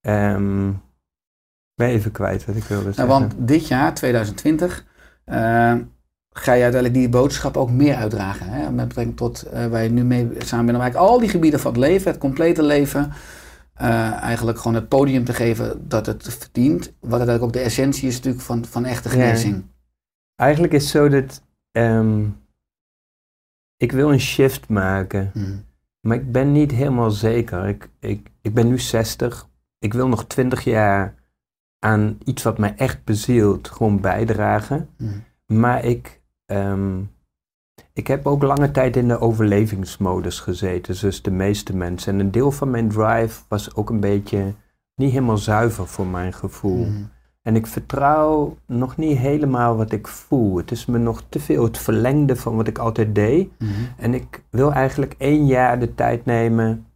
[0.00, 0.74] Ehm, ik
[1.74, 3.14] ben even kwijt wat ik wilde Nou, zeggen.
[3.18, 4.84] want dit jaar, 2020,
[5.24, 5.34] eh,
[6.30, 8.46] ga je uiteindelijk die boodschap ook meer uitdragen.
[8.48, 8.70] Hè?
[8.70, 10.78] Met betrekking tot eh, waar je nu mee samen bent.
[10.78, 13.12] Eigenlijk al die gebieden van het leven, het complete leven,
[13.78, 16.84] eh, eigenlijk gewoon het podium te geven dat het verdient.
[17.00, 19.14] Wat uiteindelijk ook de essentie is natuurlijk van, van echte Ja.
[19.14, 19.64] genezing.
[20.34, 22.24] Eigenlijk is het zo dat ehm,
[23.76, 25.30] ik wil een shift maken.
[25.34, 25.56] Mhm.
[26.00, 27.68] Maar ik ben niet helemaal zeker.
[27.68, 29.48] Ik, ik, ik ben nu 60.
[29.78, 31.14] Ik wil nog 20 jaar
[31.78, 34.88] aan iets wat mij echt bezielt gewoon bijdragen.
[34.96, 35.18] Mhm.
[35.46, 37.00] Maar ik, ehm,
[37.98, 42.12] ik heb ook lange tijd in de overlevingsmodus gezeten, zoals de meeste mensen.
[42.12, 44.54] En een deel van mijn drive was ook een beetje
[44.94, 46.84] niet helemaal zuiver voor mijn gevoel.
[46.84, 47.02] Mhm.
[47.42, 50.56] En ik vertrouw nog niet helemaal wat ik voel.
[50.56, 53.48] Het is me nog te veel het verlengde van wat ik altijd deed.
[53.58, 53.70] Mhm.
[53.96, 56.86] En ik wil eigenlijk één jaar de tijd nemen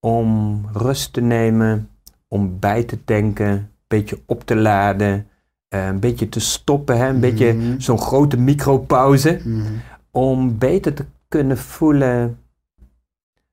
[0.00, 1.88] om rust te nemen,
[2.28, 5.26] om bij te tanken, een beetje op te laden,
[5.68, 7.08] eh, een beetje te stoppen, hè?
[7.08, 7.80] een beetje Mhm.
[7.80, 9.62] zo'n grote micropauze, Mhm.
[10.10, 12.38] Om beter te kunnen voelen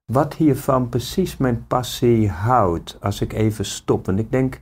[0.06, 4.06] wat hiervan precies mijn passie houdt als ik even stop.
[4.06, 4.62] Want ik denk,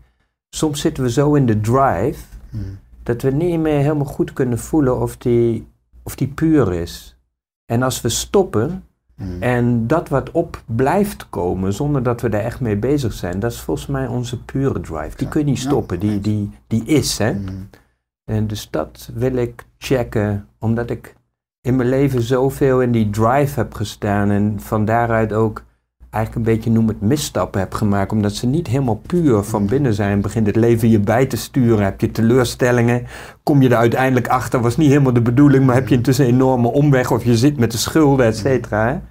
[0.49, 2.63] soms zitten we zo in de drive Mhm.
[3.03, 5.67] dat we niet meer helemaal goed kunnen voelen of die,
[6.03, 7.17] of die puur is.
[7.65, 8.83] En als we stoppen
[9.15, 9.41] Mhm.
[9.43, 13.51] en dat wat op blijft komen zonder dat we daar echt mee bezig zijn, dat
[13.51, 15.17] is volgens mij onze pure drive.
[15.17, 17.17] Die kun je niet stoppen, die, die, die is.
[17.17, 17.33] Hè?
[17.33, 17.53] Mhm.
[18.25, 21.15] En dus dat wil ik checken, omdat ik
[21.63, 25.63] in mijn leven zoveel in die drive heb gestaan en van daaruit ook
[26.09, 29.93] eigenlijk een beetje noem het misstappen heb gemaakt, omdat ze niet helemaal puur van binnen
[29.93, 30.21] zijn.
[30.21, 33.05] Begint het leven je bij te sturen, heb je teleurstellingen,
[33.43, 36.33] kom je er uiteindelijk achter, was niet helemaal de bedoeling, maar heb je intussen een
[36.33, 39.01] enorme omweg of je zit met de schulden, et cetera.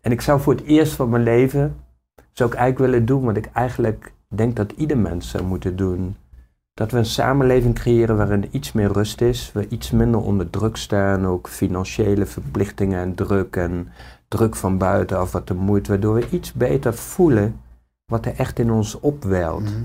[0.00, 1.76] En ik zou voor het eerst van mijn leven,
[2.32, 6.16] zou ik eigenlijk willen doen wat ik eigenlijk denk dat ieder mens zou moeten doen.
[6.74, 10.50] Dat we een samenleving creëren waarin er iets meer rust is, we iets minder onder
[10.50, 13.88] druk staan, ook financiële verplichtingen en druk en
[14.28, 17.60] druk van buitenaf wat de moeite, waardoor we iets beter voelen
[18.04, 19.62] wat er echt in ons opwelt.
[19.62, 19.84] Mhm.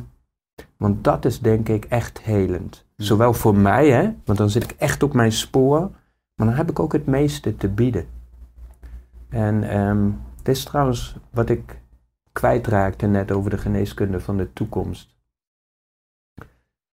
[0.78, 2.86] Want dat is denk ik echt helend.
[2.96, 5.80] Zowel voor mij, hè, want dan zit ik echt op mijn spoor,
[6.36, 8.06] maar dan heb ik ook het meeste te bieden.
[9.30, 10.10] En ehm,
[10.44, 11.82] dit is trouwens wat ik
[12.32, 15.19] kwijtraakte net over de geneeskunde van de toekomst.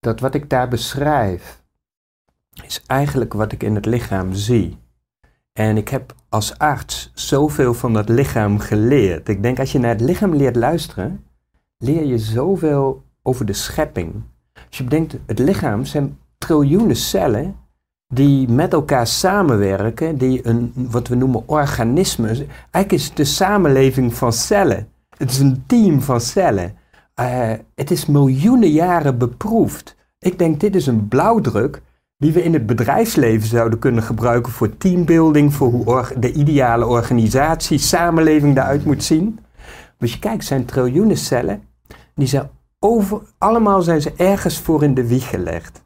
[0.05, 1.63] Dat wat ik daar beschrijf,
[2.65, 4.79] is eigenlijk wat ik in het lichaam zie.
[5.53, 9.29] En ik heb als arts zoveel van dat lichaam geleerd.
[9.29, 11.25] Ik denk als je naar het lichaam leert luisteren,
[11.79, 14.23] leer je zoveel over de schepping.
[14.69, 17.57] Als je bedenkt, het lichaam zijn triljoenen cellen
[18.15, 22.29] die met elkaar samenwerken, die een, wat we noemen organismen.
[22.29, 24.89] Eigenlijk is het de samenleving van cellen.
[25.17, 26.83] Het is een team van cellen.
[27.15, 29.97] Eh, het is miljoenen jaren beproefd.
[30.19, 31.83] Ik denk, dit is een blauwdruk
[32.19, 37.79] die we in het bedrijfsleven zouden kunnen gebruiken voor teambuilding, voor hoe de ideale organisatie,
[37.79, 39.39] samenleving eruit moet zien.
[39.99, 41.63] Als je kijkt, zijn triljoenen cellen,
[42.15, 45.83] die zijn over, allemaal zijn ze ergens voor in de wieg gelegd.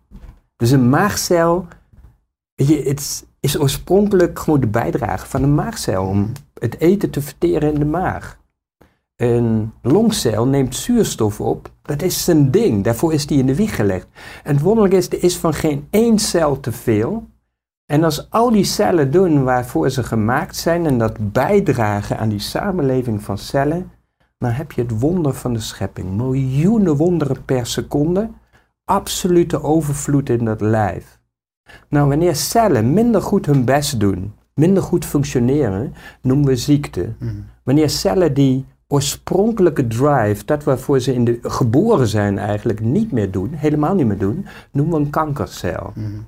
[0.56, 1.66] Dus een maagcel,
[2.54, 7.72] je, het is oorspronkelijk gewoon de bijdrage van een maagcel om het eten te verteren
[7.72, 8.38] in de maag.
[9.18, 13.76] Een longcel neemt zuurstof op, dat is zijn ding, daarvoor is die in de wieg
[13.76, 14.06] gelegd.
[14.44, 17.26] En het wonderlijke is, er is van geen één cel te veel.
[17.86, 22.38] En als al die cellen doen waarvoor ze gemaakt zijn en dat bijdragen aan die
[22.38, 23.90] samenleving van cellen,
[24.38, 26.16] dan heb je het wonder van de schepping.
[26.16, 28.30] Miljoenen wonderen per seconde,
[28.84, 31.18] absolute overvloed in dat lijf.
[31.88, 37.14] Nou, wanneer cellen minder goed hun best doen, minder goed functioneren, noemen we ziekte.
[37.18, 37.34] Mhm.
[37.62, 43.30] Wanneer cellen die oorspronkelijke drive, dat waarvoor ze in de, geboren zijn eigenlijk, niet meer
[43.30, 45.92] doen, helemaal niet meer doen, noemen we een kankercel.
[45.94, 46.20] Mhm.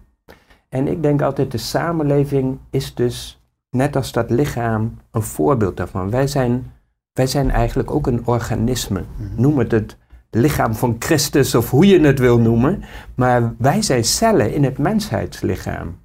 [0.69, 6.11] En ik denk altijd, de samenleving is dus, net als dat lichaam, een voorbeeld daarvan.
[6.11, 6.73] Wij zijn,
[7.13, 9.05] wij zijn eigenlijk ook een organisme.
[9.37, 9.97] Noem het het
[10.31, 12.83] lichaam van Christus of hoe je het wil noemen.
[13.15, 15.99] Maar wij zijn cellen in het mensheidslichaam.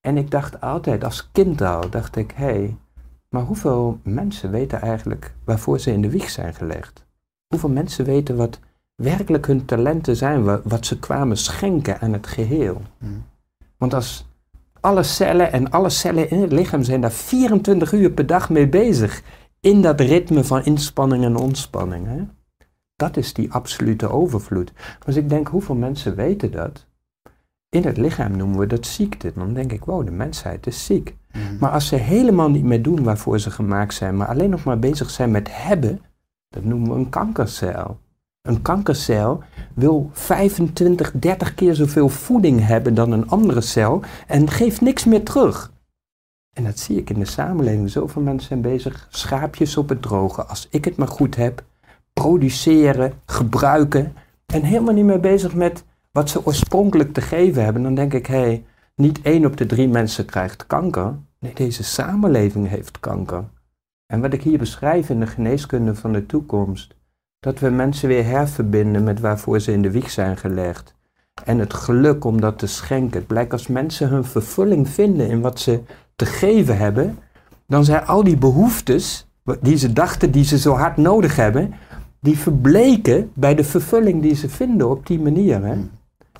[0.00, 2.76] En ik dacht altijd, als kind al, dacht ik, hé, hey,
[3.36, 7.04] maar hoeveel mensen weten eigenlijk waarvoor ze in de wieg zijn gelegd?
[7.48, 8.58] Hoeveel mensen weten wat
[8.94, 12.82] werkelijk hun talenten zijn, wa- wat ze kwamen schenken aan het geheel?
[12.98, 13.10] Mhm.
[13.76, 14.26] Want als
[14.80, 18.68] alle cellen en alle cellen in het lichaam zijn daar 24 uur per dag mee
[18.68, 19.22] bezig.
[19.60, 22.06] in dat ritme van inspanning en ontspanning.
[22.06, 22.20] Hè?
[22.96, 24.72] Dat is die absolute overvloed.
[25.04, 26.86] Dus ik denk, hoeveel mensen weten dat?
[27.68, 29.32] In het lichaam noemen we dat ziekte.
[29.34, 31.16] Dan denk ik, wow, de mensheid is ziek.
[31.32, 31.42] Mhm.
[31.60, 34.78] Maar als ze helemaal niet meer doen waarvoor ze gemaakt zijn, maar alleen nog maar
[34.78, 36.00] bezig zijn met hebben,
[36.48, 37.98] dat noemen we een kankercel.
[38.42, 39.42] Een kankercel
[39.74, 45.22] wil 25, 30 keer zoveel voeding hebben dan een andere cel en geeft niks meer
[45.22, 45.72] terug.
[46.52, 47.90] En dat zie ik in de samenleving.
[47.90, 50.44] Zoveel mensen zijn bezig, schaapjes op het droge.
[50.44, 51.64] Als ik het maar goed heb,
[52.12, 54.14] produceren, gebruiken.
[54.46, 55.84] En helemaal niet meer bezig met
[56.16, 57.82] wat ze oorspronkelijk te geven hebben.
[57.82, 58.64] Dan denk ik, hé, hey,
[58.94, 61.14] niet één op de drie mensen krijgt kanker.
[61.38, 63.44] Nee, deze samenleving heeft kanker.
[64.06, 66.94] En wat ik hier beschrijf in de geneeskunde van de toekomst,
[67.40, 70.94] dat we mensen weer herverbinden met waarvoor ze in de wieg zijn gelegd.
[71.44, 73.18] En het geluk om dat te schenken.
[73.18, 75.80] Het blijkt als mensen hun vervulling vinden in wat ze
[76.14, 77.18] te geven hebben,
[77.66, 79.26] dan zijn al die behoeftes
[79.60, 81.74] die ze dachten die ze zo hard nodig hebben,
[82.20, 85.64] die verbleken bij de vervulling die ze vinden op die manier.
[85.64, 85.76] Hè?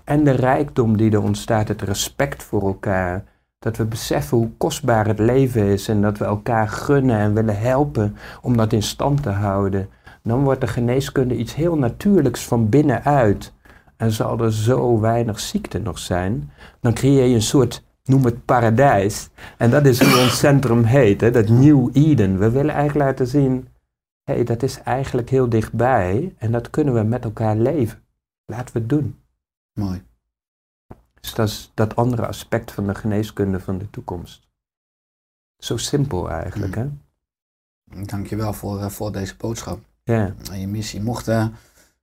[0.07, 3.25] En de rijkdom die er ontstaat, het respect voor elkaar.
[3.59, 7.59] Dat we beseffen hoe kostbaar het leven is en dat we elkaar gunnen en willen
[7.59, 9.89] helpen om dat in stand te houden.
[10.23, 13.53] Dan wordt de geneeskunde iets heel natuurlijks van binnenuit.
[13.97, 16.51] En zal er zo weinig ziekte nog zijn,
[16.81, 19.29] dan creëer je een soort, noem het paradijs.
[19.57, 21.31] En dat is hoe ons centrum heet, hè?
[21.31, 22.39] dat New Eden.
[22.39, 23.69] We willen eigenlijk laten zien,
[24.23, 27.99] hé, hey, dat is eigenlijk heel dichtbij en dat kunnen we met elkaar leven.
[28.45, 29.17] Laten we het doen.
[29.77, 30.03] Mooi.
[31.21, 34.49] Dus dat is dat andere aspect van de geneeskunde van de toekomst.
[35.59, 36.89] Zo simpel eigenlijk, hè?
[37.85, 39.81] Dankjewel voor, uh, voor deze boodschap.
[40.03, 40.35] Ja.
[40.51, 41.03] En je missie.
[41.03, 41.55] Mochten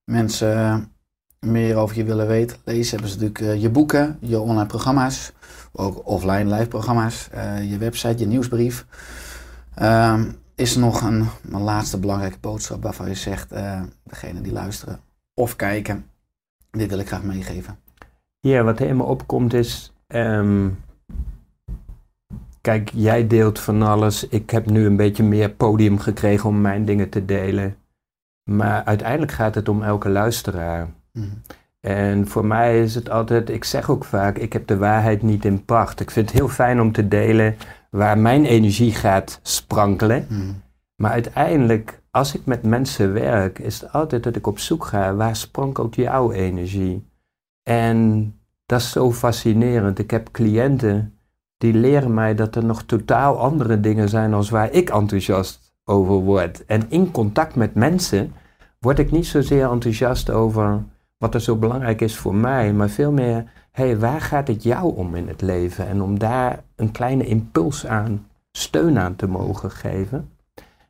[0.04, 4.40] mensen uh, meer over je willen weten, lezen, hebben ze natuurlijk uh, je boeken, je
[4.40, 5.32] online programma's,
[5.72, 7.30] ook offline live programma's,
[7.62, 8.86] je website, je nieuwsbrief.
[9.76, 13.50] Ehm, is er nog een, een, laatste belangrijke boodschap waarvan je zegt,
[14.04, 15.00] degene die luisteren
[15.34, 16.06] of kijken,
[16.78, 17.78] dit wil ik graag meegeven?
[18.40, 19.94] Ja, wat er in me opkomt is.
[20.08, 20.80] Um,
[22.62, 24.28] kijk, jij deelt van alles.
[24.28, 27.76] Ik heb nu een beetje meer podium gekregen om mijn dingen te delen.
[28.50, 30.90] Maar uiteindelijk gaat het om elke luisteraar.
[31.12, 31.42] Mm.
[31.80, 35.46] En voor mij is het altijd, ik zeg ook vaak, ik heb de waarheid niet
[35.46, 36.00] in pacht.
[36.00, 37.56] Ik vind het heel fijn om te delen
[37.90, 40.26] waar mijn energie gaat sprankelen.
[40.30, 40.62] Mm.
[40.96, 45.16] Maar uiteindelijk, als ik met mensen werk, is het altijd dat ik op zoek ga,
[45.16, 47.08] waar sprankelt jouw energie?
[47.64, 48.32] En
[48.66, 50.00] dat is zo fascinerend.
[50.00, 51.18] Ik heb cliënten
[51.58, 56.14] die leren mij dat er nog totaal andere dingen zijn als waar ik enthousiast over
[56.14, 56.66] word.
[56.66, 58.34] En in contact met mensen
[58.80, 60.84] word ik niet zozeer enthousiast over
[61.18, 64.64] wat er zo belangrijk is voor mij, maar veel meer, hé, hey, waar gaat het
[64.64, 65.88] jou om in het leven?
[65.88, 70.30] En om daar een kleine impuls aan, steun aan te mogen geven.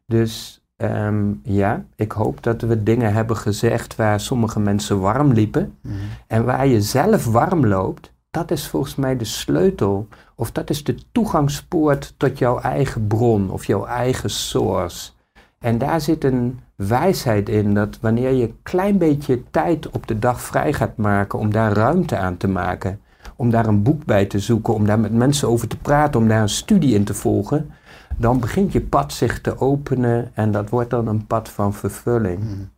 [0.05, 5.77] Dus Um, ja, ik hoop dat we dingen hebben gezegd waar sommige mensen warm liepen.
[5.81, 5.93] Mm.
[6.27, 10.07] En waar je zelf warm loopt, dat is volgens mij de sleutel.
[10.35, 15.11] Of dat is de toegangspoort tot jouw eigen bron of jouw eigen source.
[15.59, 20.19] En daar zit een wijsheid in dat wanneer je een klein beetje tijd op de
[20.19, 22.99] dag vrij gaat maken om daar ruimte aan te maken,
[23.35, 26.27] om daar een boek bij te zoeken, om daar met mensen over te praten, om
[26.27, 27.71] daar een studie in te volgen,
[28.17, 32.43] dan begint je pad zich te openen en dat wordt dan een pad van vervulling.
[32.43, 32.71] Mm.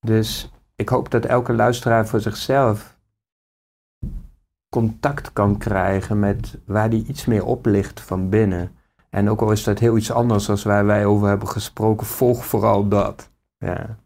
[0.00, 2.98] Dus ik hoop dat elke luisteraar voor zichzelf
[4.68, 8.74] contact kan krijgen met waar die iets meer oplicht van binnen.
[9.10, 12.46] En ook al is dat heel iets anders dan waar wij over hebben gesproken, volg
[12.46, 13.30] vooral dat.
[13.58, 13.98] Ja.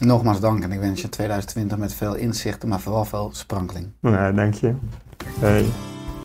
[0.00, 3.92] Nogmaals dank en ik wens je 2020 met veel inzichten, maar vooral veel sprankeling.
[4.00, 4.74] Nou, dank je.
[5.40, 5.66] Hey.